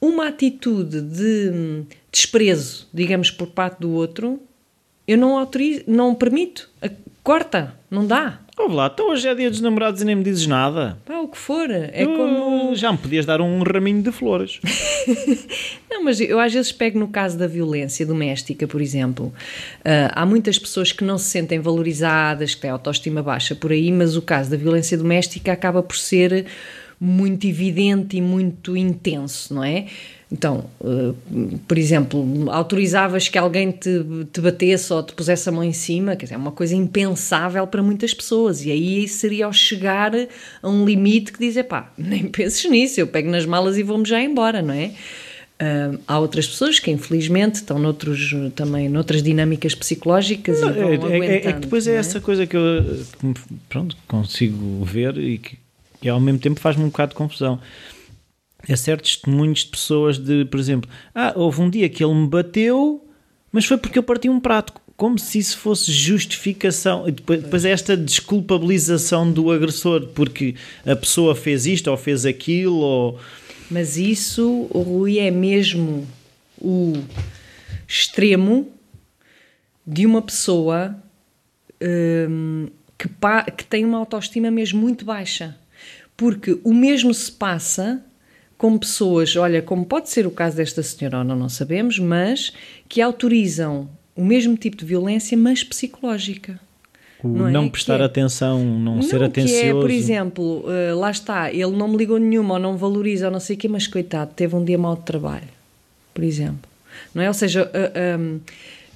uma 0.00 0.28
atitude 0.28 1.00
de 1.00 1.84
desprezo, 2.10 2.88
digamos, 2.92 3.30
por 3.30 3.48
parte 3.48 3.80
do 3.80 3.90
outro, 3.90 4.40
eu 5.06 5.18
não 5.18 5.38
autorizo, 5.38 5.84
não 5.86 6.14
permito. 6.14 6.70
Corta, 7.22 7.74
não 7.90 8.06
dá. 8.06 8.40
Ouve 8.56 8.74
lá, 8.76 8.88
então 8.92 9.10
hoje 9.10 9.26
é 9.26 9.34
dia 9.34 9.50
dos 9.50 9.60
namorados 9.60 10.00
e 10.00 10.04
nem 10.04 10.14
me 10.14 10.22
dizes 10.22 10.46
nada. 10.46 10.96
Pá, 11.04 11.18
o 11.18 11.26
que 11.26 11.36
for. 11.36 11.68
É 11.70 12.06
como. 12.06 12.74
Já 12.76 12.92
me 12.92 12.98
podias 12.98 13.26
dar 13.26 13.40
um 13.40 13.62
raminho 13.62 14.00
de 14.00 14.12
flores. 14.12 14.60
não, 15.90 16.04
mas 16.04 16.20
eu 16.20 16.38
às 16.38 16.52
vezes 16.52 16.70
pego 16.70 16.96
no 16.96 17.08
caso 17.08 17.36
da 17.36 17.48
violência 17.48 18.06
doméstica, 18.06 18.68
por 18.68 18.80
exemplo. 18.80 19.26
Uh, 19.80 20.12
há 20.12 20.24
muitas 20.24 20.56
pessoas 20.56 20.92
que 20.92 21.02
não 21.02 21.18
se 21.18 21.30
sentem 21.30 21.58
valorizadas, 21.58 22.54
que 22.54 22.60
têm 22.60 22.70
autoestima 22.70 23.24
baixa 23.24 23.56
por 23.56 23.72
aí, 23.72 23.90
mas 23.90 24.16
o 24.16 24.22
caso 24.22 24.50
da 24.50 24.56
violência 24.56 24.96
doméstica 24.96 25.52
acaba 25.52 25.82
por 25.82 25.96
ser 25.96 26.46
muito 27.00 27.46
evidente 27.48 28.16
e 28.16 28.20
muito 28.20 28.76
intenso, 28.76 29.52
não 29.52 29.64
é? 29.64 29.86
Então, 30.32 30.64
uh, 30.80 31.14
por 31.68 31.78
exemplo, 31.78 32.50
autorizavas 32.50 33.28
que 33.28 33.38
alguém 33.38 33.70
te, 33.70 34.04
te 34.32 34.40
batesse 34.40 34.92
ou 34.92 35.02
te 35.02 35.12
pusesse 35.12 35.48
a 35.48 35.52
mão 35.52 35.62
em 35.62 35.72
cima, 35.72 36.16
quer 36.16 36.24
dizer, 36.24 36.34
é 36.34 36.38
uma 36.38 36.52
coisa 36.52 36.74
impensável 36.74 37.66
para 37.66 37.82
muitas 37.82 38.12
pessoas. 38.14 38.64
E 38.64 38.70
aí 38.70 39.06
seria 39.06 39.46
ao 39.46 39.52
chegar 39.52 40.12
a 40.62 40.68
um 40.68 40.84
limite 40.84 41.32
que 41.32 41.38
dizer, 41.38 41.64
pá, 41.64 41.92
nem 41.96 42.24
penses 42.28 42.68
nisso, 42.70 43.00
eu 43.00 43.06
pego 43.06 43.30
nas 43.30 43.46
malas 43.46 43.76
e 43.76 43.82
vou-me 43.82 44.04
já 44.04 44.20
embora, 44.20 44.62
não 44.62 44.74
é? 44.74 44.92
Uh, 45.54 46.00
há 46.08 46.18
outras 46.18 46.48
pessoas 46.48 46.80
que 46.80 46.90
infelizmente 46.90 47.56
estão 47.56 47.78
noutros, 47.78 48.34
também 48.56 48.88
noutras 48.88 49.22
dinâmicas 49.22 49.72
psicológicas 49.72 50.60
não, 50.60 50.92
e 50.92 50.96
vão 50.96 51.12
é. 51.12 51.26
É, 51.26 51.36
é 51.36 51.52
que 51.52 51.60
depois 51.60 51.86
é, 51.86 51.92
é, 51.92 51.96
essa 51.96 52.20
coisa 52.20 52.44
que 52.44 52.56
eu 52.56 53.04
pronto, 53.68 53.96
consigo 54.08 54.84
ver 54.84 55.16
e 55.16 55.38
que 55.38 55.56
e 56.02 56.08
ao 56.08 56.20
mesmo 56.20 56.38
tempo 56.38 56.60
faz-me 56.60 56.84
um 56.84 56.88
bocado 56.88 57.10
de 57.10 57.16
confusão 57.16 57.58
é 58.68 58.76
certos 58.76 59.16
testemunhos 59.16 59.60
de 59.60 59.66
pessoas 59.66 60.18
de, 60.18 60.44
por 60.46 60.58
exemplo, 60.58 60.90
ah, 61.14 61.32
houve 61.36 61.60
um 61.60 61.70
dia 61.70 61.88
que 61.88 62.02
ele 62.02 62.14
me 62.14 62.26
bateu, 62.26 63.04
mas 63.52 63.66
foi 63.66 63.76
porque 63.76 63.98
eu 63.98 64.02
parti 64.02 64.28
um 64.28 64.40
prato. 64.40 64.72
Como 64.96 65.18
se 65.18 65.38
isso 65.38 65.58
fosse 65.58 65.90
justificação. 65.90 67.08
E 67.08 67.12
depois, 67.12 67.42
depois 67.42 67.64
é 67.64 67.70
esta 67.70 67.96
desculpabilização 67.96 69.30
do 69.30 69.50
agressor, 69.50 70.06
porque 70.08 70.54
a 70.86 70.94
pessoa 70.94 71.34
fez 71.34 71.66
isto 71.66 71.90
ou 71.90 71.96
fez 71.96 72.24
aquilo. 72.24 72.76
Ou... 72.76 73.20
Mas 73.70 73.96
isso, 73.96 74.68
Rui, 74.72 75.18
é 75.18 75.30
mesmo 75.30 76.06
o 76.60 76.94
extremo 77.88 78.68
de 79.86 80.06
uma 80.06 80.22
pessoa 80.22 80.96
hum, 82.30 82.68
que, 82.96 83.08
que 83.56 83.64
tem 83.64 83.84
uma 83.84 83.98
autoestima 83.98 84.50
mesmo 84.50 84.80
muito 84.80 85.04
baixa. 85.04 85.56
Porque 86.16 86.58
o 86.62 86.72
mesmo 86.72 87.12
se 87.12 87.30
passa 87.30 88.04
com 88.56 88.78
pessoas, 88.78 89.36
olha, 89.36 89.60
como 89.60 89.84
pode 89.84 90.08
ser 90.08 90.26
o 90.26 90.30
caso 90.30 90.56
desta 90.56 90.82
senhora, 90.82 91.18
ou 91.18 91.24
não, 91.24 91.36
não 91.36 91.48
sabemos, 91.48 91.98
mas 91.98 92.52
que 92.88 93.00
autorizam 93.00 93.88
o 94.16 94.24
mesmo 94.24 94.56
tipo 94.56 94.76
de 94.76 94.84
violência, 94.84 95.36
mas 95.36 95.64
psicológica. 95.64 96.58
O 97.22 97.28
não, 97.28 97.50
não 97.50 97.64
é? 97.64 97.68
prestar 97.68 98.00
é, 98.00 98.04
atenção, 98.04 98.62
não, 98.64 98.96
não 98.96 99.02
ser 99.02 99.22
atencioso. 99.22 99.60
Que 99.60 99.68
é, 99.68 99.72
por 99.72 99.90
exemplo, 99.90 100.64
uh, 100.66 100.98
lá 100.98 101.10
está, 101.10 101.50
ele 101.50 101.72
não 101.72 101.88
me 101.88 101.96
ligou 101.96 102.18
nenhuma, 102.18 102.54
ou 102.54 102.60
não 102.60 102.76
valoriza, 102.76 103.26
ou 103.26 103.32
não 103.32 103.40
sei 103.40 103.56
o 103.56 103.58
quê, 103.58 103.66
mas 103.66 103.86
coitado, 103.86 104.32
teve 104.34 104.54
um 104.54 104.64
dia 104.64 104.78
mau 104.78 104.94
de 104.94 105.02
trabalho, 105.02 105.48
por 106.12 106.22
exemplo. 106.22 106.70
Não 107.14 107.22
é? 107.22 107.28
Ou 107.28 107.34
seja, 107.34 107.70
um, 108.18 108.40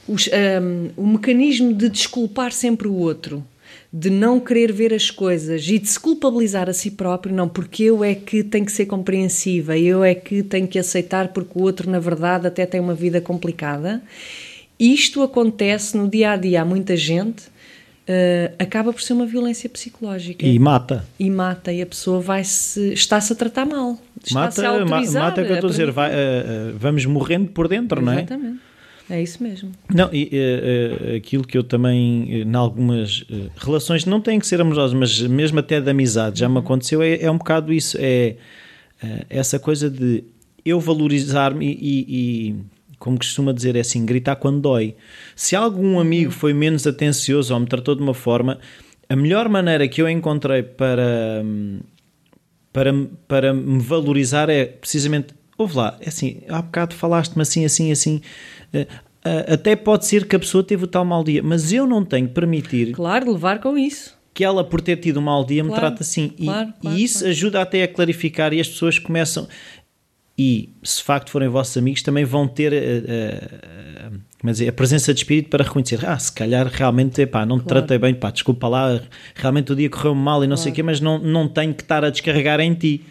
os, 0.06 0.28
um, 0.28 0.90
o 0.96 1.06
mecanismo 1.06 1.74
de 1.74 1.88
desculpar 1.88 2.52
sempre 2.52 2.86
o 2.86 2.94
outro 2.94 3.44
de 3.92 4.10
não 4.10 4.38
querer 4.38 4.70
ver 4.70 4.92
as 4.92 5.10
coisas 5.10 5.66
e 5.66 5.78
de 5.78 5.88
se 5.88 5.98
culpabilizar 5.98 6.68
a 6.68 6.72
si 6.74 6.90
próprio, 6.90 7.34
não, 7.34 7.48
porque 7.48 7.84
eu 7.84 8.04
é 8.04 8.14
que 8.14 8.42
tenho 8.42 8.66
que 8.66 8.72
ser 8.72 8.86
compreensiva, 8.86 9.78
eu 9.78 10.04
é 10.04 10.14
que 10.14 10.42
tenho 10.42 10.68
que 10.68 10.78
aceitar 10.78 11.28
porque 11.28 11.58
o 11.58 11.62
outro, 11.62 11.90
na 11.90 11.98
verdade, 11.98 12.46
até 12.46 12.66
tem 12.66 12.80
uma 12.80 12.94
vida 12.94 13.20
complicada. 13.20 14.02
Isto 14.78 15.22
acontece 15.22 15.96
no 15.96 16.08
dia 16.08 16.32
a 16.32 16.36
dia 16.36 16.64
muita 16.64 16.96
gente. 16.96 17.46
Uh, 18.08 18.54
acaba 18.58 18.90
por 18.90 19.02
ser 19.02 19.12
uma 19.12 19.26
violência 19.26 19.68
psicológica. 19.68 20.46
E 20.46 20.58
mata. 20.58 21.04
E 21.18 21.28
mata, 21.28 21.70
e 21.70 21.82
a 21.82 21.86
pessoa 21.86 22.20
vai-se, 22.20 22.94
está-se 22.94 23.34
a 23.34 23.36
tratar 23.36 23.66
mal. 23.66 23.98
Está-se 24.24 24.64
a 24.64 24.70
autorizar. 24.70 25.24
Mata, 25.24 25.40
é 25.42 25.44
o 25.44 25.46
que 25.46 25.52
eu 25.52 25.54
estou 25.56 25.68
a 25.68 25.70
dizer, 25.70 25.90
vai, 25.90 26.10
uh, 26.10 26.14
uh, 26.14 26.78
vamos 26.78 27.04
morrendo 27.04 27.50
por 27.50 27.68
dentro, 27.68 28.00
Exatamente. 28.00 28.30
não 28.30 28.36
é? 28.36 28.40
Exatamente. 28.40 28.67
É 29.10 29.22
isso 29.22 29.42
mesmo. 29.42 29.72
Não, 29.92 30.10
e 30.12 30.24
uh, 30.24 31.12
uh, 31.12 31.16
aquilo 31.16 31.44
que 31.44 31.56
eu 31.56 31.64
também, 31.64 32.42
em 32.42 32.54
algumas 32.54 33.24
relações, 33.56 34.04
não 34.04 34.20
têm 34.20 34.38
que 34.38 34.46
ser 34.46 34.60
amorosas, 34.60 34.92
mas 34.92 35.20
mesmo 35.22 35.58
até 35.58 35.80
de 35.80 35.90
amizade, 35.90 36.40
já 36.40 36.48
me 36.48 36.56
uhum. 36.56 36.60
aconteceu, 36.60 37.02
é, 37.02 37.22
é 37.22 37.30
um 37.30 37.38
bocado 37.38 37.72
isso, 37.72 37.96
é 38.00 38.36
essa 39.30 39.60
coisa 39.60 39.88
de 39.88 40.24
eu 40.64 40.80
valorizar-me 40.80 41.66
e, 41.66 42.04
e, 42.08 42.56
como 42.98 43.16
costuma 43.16 43.52
dizer, 43.52 43.76
é 43.76 43.80
assim, 43.80 44.04
gritar 44.04 44.36
quando 44.36 44.60
dói. 44.60 44.94
Se 45.34 45.54
algum 45.56 45.94
uhum. 45.94 46.00
amigo 46.00 46.30
foi 46.30 46.52
menos 46.52 46.86
atencioso 46.86 47.54
ou 47.54 47.60
me 47.60 47.66
tratou 47.66 47.94
de 47.94 48.02
uma 48.02 48.14
forma, 48.14 48.58
a 49.08 49.16
melhor 49.16 49.48
maneira 49.48 49.88
que 49.88 50.02
eu 50.02 50.08
encontrei 50.08 50.62
para, 50.62 51.42
para, 52.72 52.92
para 53.26 53.54
me 53.54 53.80
valorizar 53.80 54.50
é 54.50 54.66
precisamente, 54.66 55.28
ouve 55.56 55.76
lá, 55.76 55.96
é 56.00 56.08
assim, 56.08 56.42
há 56.48 56.60
bocado 56.60 56.94
falaste-me 56.94 57.42
assim, 57.42 57.64
assim, 57.64 57.90
assim 57.90 58.20
eh, 58.20 58.20
eh, 58.20 58.57
até 59.52 59.76
pode 59.76 60.06
ser 60.06 60.26
que 60.26 60.36
a 60.36 60.38
pessoa 60.38 60.62
teve 60.64 60.84
o 60.84 60.86
tal 60.86 61.04
mau 61.04 61.22
dia, 61.22 61.42
mas 61.42 61.72
eu 61.72 61.86
não 61.86 62.04
tenho 62.04 62.28
que 62.28 62.34
permitir. 62.34 62.92
Claro, 62.92 63.32
levar 63.32 63.60
com 63.60 63.76
isso. 63.76 64.16
Que 64.32 64.44
ela, 64.44 64.62
por 64.62 64.80
ter 64.80 64.96
tido 64.96 65.18
um 65.18 65.22
mau 65.22 65.44
dia, 65.44 65.62
claro, 65.62 65.74
me 65.74 65.80
trata 65.80 66.02
assim. 66.02 66.28
Claro, 66.28 66.72
e, 66.78 66.80
claro, 66.80 66.96
e, 66.96 67.04
isso 67.04 67.26
ajuda 67.26 67.60
até 67.60 67.82
a 67.82 67.88
clarificar 67.88 68.52
e 68.52 68.60
as 68.60 68.68
pessoas 68.68 68.98
começam. 68.98 69.48
E 70.38 70.72
se 70.84 70.98
de 70.98 71.02
facto 71.02 71.30
forem 71.30 71.48
vossos 71.48 71.76
amigos, 71.76 72.02
também 72.02 72.24
vão 72.24 72.46
ter 72.46 72.72
uh, 72.72 74.14
uh, 74.14 74.20
mas 74.42 74.60
a 74.60 74.72
presença 74.72 75.12
de 75.12 75.20
espírito 75.20 75.50
para 75.50 75.64
reconhecer, 75.64 76.04
ah, 76.06 76.18
se 76.18 76.32
calhar 76.32 76.66
realmente, 76.68 77.20
epá, 77.20 77.44
não 77.44 77.58
te 77.58 77.64
claro. 77.64 77.80
tratei 77.80 77.98
bem, 77.98 78.14
pá, 78.14 78.30
desculpa 78.30 78.68
lá, 78.68 79.00
realmente 79.34 79.72
o 79.72 79.76
dia 79.76 79.90
correu 79.90 80.14
mal 80.14 80.44
e 80.44 80.46
não 80.46 80.54
claro. 80.54 80.62
sei 80.62 80.72
o 80.72 80.74
quê, 80.74 80.82
mas 80.82 81.00
não, 81.00 81.18
não 81.18 81.48
tenho 81.48 81.74
que 81.74 81.82
estar 81.82 82.04
a 82.04 82.10
descarregar 82.10 82.60
em 82.60 82.72
ti. 82.74 83.04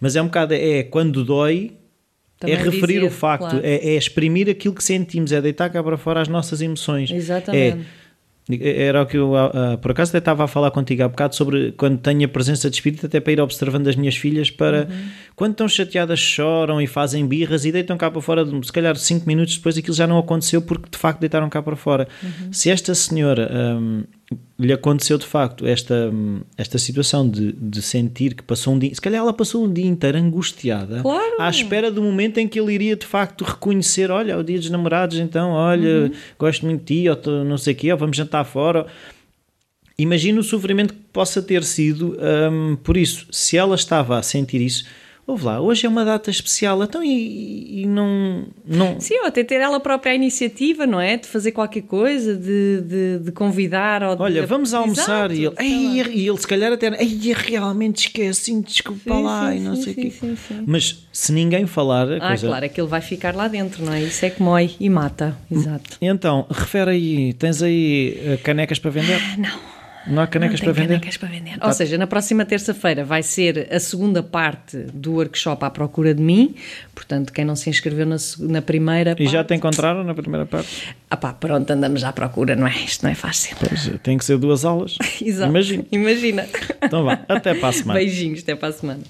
Mas 0.00 0.16
é 0.16 0.22
um 0.22 0.26
bocado, 0.26 0.54
é 0.54 0.82
quando 0.82 1.22
dói, 1.22 1.72
também 2.40 2.56
é 2.56 2.58
referir 2.62 2.94
dizer, 2.94 3.06
o 3.06 3.10
facto, 3.10 3.50
claro. 3.50 3.60
é, 3.62 3.74
é, 3.74 3.96
exprimir 3.96 4.48
aquilo 4.48 4.74
que 4.74 4.82
sentimos, 4.82 5.30
é 5.30 5.42
deitar 5.42 5.68
cá 5.68 5.82
para 5.82 5.98
fora 5.98 6.22
as 6.22 6.28
nossas 6.28 6.62
emoções. 6.62 7.10
Exatamente. 7.10 7.86
É, 8.50 8.86
Era 8.86 9.02
o 9.02 9.06
que 9.06 9.18
eu, 9.18 9.34
uh, 9.34 9.76
por 9.78 9.90
acaso, 9.90 10.10
até 10.10 10.18
estava 10.18 10.44
a 10.44 10.48
falar 10.48 10.70
contigo 10.70 11.02
há 11.02 11.08
bocado 11.08 11.36
sobre 11.36 11.72
quando 11.72 11.98
tenho 11.98 12.24
a 12.24 12.28
presença 12.28 12.70
de 12.70 12.76
espírito, 12.76 13.04
até 13.04 13.20
para 13.20 13.34
ir 13.34 13.40
observando 13.42 13.86
as 13.88 13.94
minhas 13.94 14.16
filhas, 14.16 14.50
para 14.50 14.88
uhum. 14.90 15.08
quando 15.36 15.52
estão 15.52 15.68
chateadas, 15.68 16.18
choram 16.18 16.80
e 16.80 16.86
fazem 16.86 17.26
birras 17.26 17.66
e 17.66 17.70
deitam 17.70 17.98
cá 17.98 18.10
para 18.10 18.22
fora, 18.22 18.44
se 18.62 18.72
calhar 18.72 18.96
5 18.96 19.26
minutos 19.26 19.56
depois 19.56 19.76
aquilo 19.76 19.94
já 19.94 20.06
não 20.06 20.18
aconteceu 20.18 20.62
porque 20.62 20.88
de 20.90 20.96
facto 20.96 21.20
deitaram 21.20 21.48
cá 21.50 21.62
para 21.62 21.76
fora. 21.76 22.08
Uhum. 22.22 22.52
Se 22.52 22.70
esta 22.70 22.94
senhora. 22.94 23.50
Um, 23.52 24.04
lhe 24.58 24.72
aconteceu 24.72 25.16
de 25.16 25.24
facto 25.24 25.66
esta, 25.66 26.12
esta 26.56 26.78
situação 26.78 27.28
de, 27.28 27.52
de 27.52 27.80
sentir 27.80 28.34
que 28.34 28.42
passou 28.42 28.74
um 28.74 28.78
dia, 28.78 28.94
se 28.94 29.00
calhar 29.00 29.22
ela 29.22 29.32
passou 29.32 29.64
um 29.64 29.72
dia 29.72 29.86
inteiro 29.86 30.18
angustiada, 30.18 31.00
claro. 31.00 31.40
à 31.40 31.48
espera 31.48 31.90
do 31.90 32.02
momento 32.02 32.38
em 32.38 32.46
que 32.46 32.60
ele 32.60 32.74
iria 32.74 32.94
de 32.94 33.06
facto 33.06 33.42
reconhecer: 33.42 34.10
olha, 34.10 34.32
é 34.32 34.36
o 34.36 34.44
dia 34.44 34.58
dos 34.58 34.68
namorados, 34.68 35.18
então, 35.18 35.52
olha, 35.52 36.04
uhum. 36.04 36.12
gosto 36.38 36.66
muito 36.66 36.80
de 36.84 37.02
ti, 37.02 37.08
ou 37.08 37.44
não 37.44 37.56
sei 37.56 37.72
o 37.72 37.76
quê, 37.76 37.90
ou 37.90 37.98
vamos 37.98 38.16
jantar 38.16 38.44
fora. 38.44 38.86
Imagina 39.96 40.40
o 40.40 40.42
sofrimento 40.42 40.94
que 40.94 41.00
possa 41.12 41.42
ter 41.42 41.62
sido 41.62 42.16
um, 42.50 42.76
por 42.76 42.96
isso. 42.96 43.26
Se 43.30 43.56
ela 43.56 43.74
estava 43.74 44.18
a 44.18 44.22
sentir 44.22 44.60
isso, 44.60 44.86
Ouve 45.30 45.44
lá, 45.44 45.60
hoje 45.60 45.86
é 45.86 45.88
uma 45.88 46.04
data 46.04 46.28
especial, 46.28 46.82
então 46.82 47.04
e, 47.04 47.82
e, 47.82 47.86
não, 47.86 48.48
não. 48.66 48.98
Sim, 48.98 49.14
ou 49.20 49.26
até 49.26 49.44
ter 49.44 49.60
ela 49.60 49.78
própria 49.78 50.10
a 50.10 50.14
iniciativa, 50.16 50.88
não 50.88 51.00
é? 51.00 51.16
De 51.16 51.28
fazer 51.28 51.52
qualquer 51.52 51.82
coisa, 51.82 52.34
de, 52.34 52.80
de, 52.80 53.18
de 53.20 53.30
convidar. 53.30 54.02
Ou 54.02 54.16
Olha, 54.18 54.40
de... 54.40 54.46
vamos 54.48 54.74
almoçar 54.74 55.30
e 55.30 55.44
ele, 55.44 55.54
ei, 55.60 56.02
e 56.02 56.28
ele 56.28 56.36
se 56.36 56.48
calhar 56.48 56.72
até. 56.72 56.88
Ei, 57.00 57.32
realmente 57.32 58.08
esqueci, 58.08 58.60
desculpa 58.60 59.14
sim, 59.14 59.22
lá 59.22 59.52
sim, 59.52 59.56
e 59.56 59.60
não 59.60 59.76
sim, 59.76 59.82
sei 59.82 59.92
o 59.92 59.96
quê. 59.96 60.12
Mas 60.66 61.06
se 61.12 61.32
ninguém 61.32 61.64
falar. 61.64 62.10
ah, 62.14 62.26
coisa... 62.26 62.48
claro, 62.48 62.64
é 62.64 62.68
que 62.68 62.80
ele 62.80 62.88
vai 62.88 63.00
ficar 63.00 63.32
lá 63.32 63.46
dentro, 63.46 63.84
não 63.84 63.92
é? 63.92 64.02
Isso 64.02 64.24
é 64.24 64.30
que 64.30 64.42
mói 64.42 64.74
e 64.80 64.90
mata, 64.90 65.38
exato. 65.48 65.96
Então, 66.02 66.44
refere 66.50 66.90
aí, 66.90 67.32
tens 67.34 67.62
aí 67.62 68.20
eh, 68.24 68.36
canecas 68.38 68.80
para 68.80 68.90
vender? 68.90 69.20
Ah, 69.22 69.36
não. 69.36 69.69
Não 70.06 70.22
há 70.22 70.26
canecas, 70.26 70.60
não 70.60 70.64
para, 70.64 70.72
vender? 70.72 70.94
canecas 70.94 71.16
para 71.16 71.28
vender? 71.28 71.58
Tá. 71.58 71.66
Ou 71.66 71.72
seja, 71.72 71.98
na 71.98 72.06
próxima 72.06 72.44
terça-feira 72.44 73.04
vai 73.04 73.22
ser 73.22 73.68
a 73.70 73.78
segunda 73.78 74.22
parte 74.22 74.76
do 74.92 75.14
workshop 75.14 75.64
à 75.64 75.70
procura 75.70 76.14
de 76.14 76.22
mim. 76.22 76.54
Portanto, 76.94 77.32
quem 77.32 77.44
não 77.44 77.54
se 77.54 77.68
inscreveu 77.68 78.06
na, 78.06 78.16
na 78.38 78.62
primeira. 78.62 79.12
E 79.12 79.14
parte... 79.14 79.28
já 79.28 79.44
te 79.44 79.54
encontraram 79.54 80.02
na 80.02 80.14
primeira 80.14 80.46
parte? 80.46 80.94
Ah 81.10 81.16
pá, 81.16 81.32
pronto, 81.32 81.70
andamos 81.70 82.02
à 82.04 82.12
procura, 82.12 82.56
não 82.56 82.66
é? 82.66 82.74
Isto 82.76 83.02
não 83.02 83.10
é 83.10 83.14
fácil. 83.14 83.56
Pois, 83.58 83.90
tem 84.02 84.16
que 84.16 84.24
ser 84.24 84.38
duas 84.38 84.64
aulas. 84.64 84.96
Exato. 85.20 85.50
Imagina. 85.50 85.84
Imagina. 85.92 86.48
Então 86.82 87.04
vá, 87.04 87.20
até 87.28 87.54
para 87.54 87.68
a 87.68 87.72
semana. 87.72 87.98
Beijinhos, 87.98 88.42
até 88.42 88.54
para 88.54 88.68
a 88.68 88.72
semana. 88.72 89.02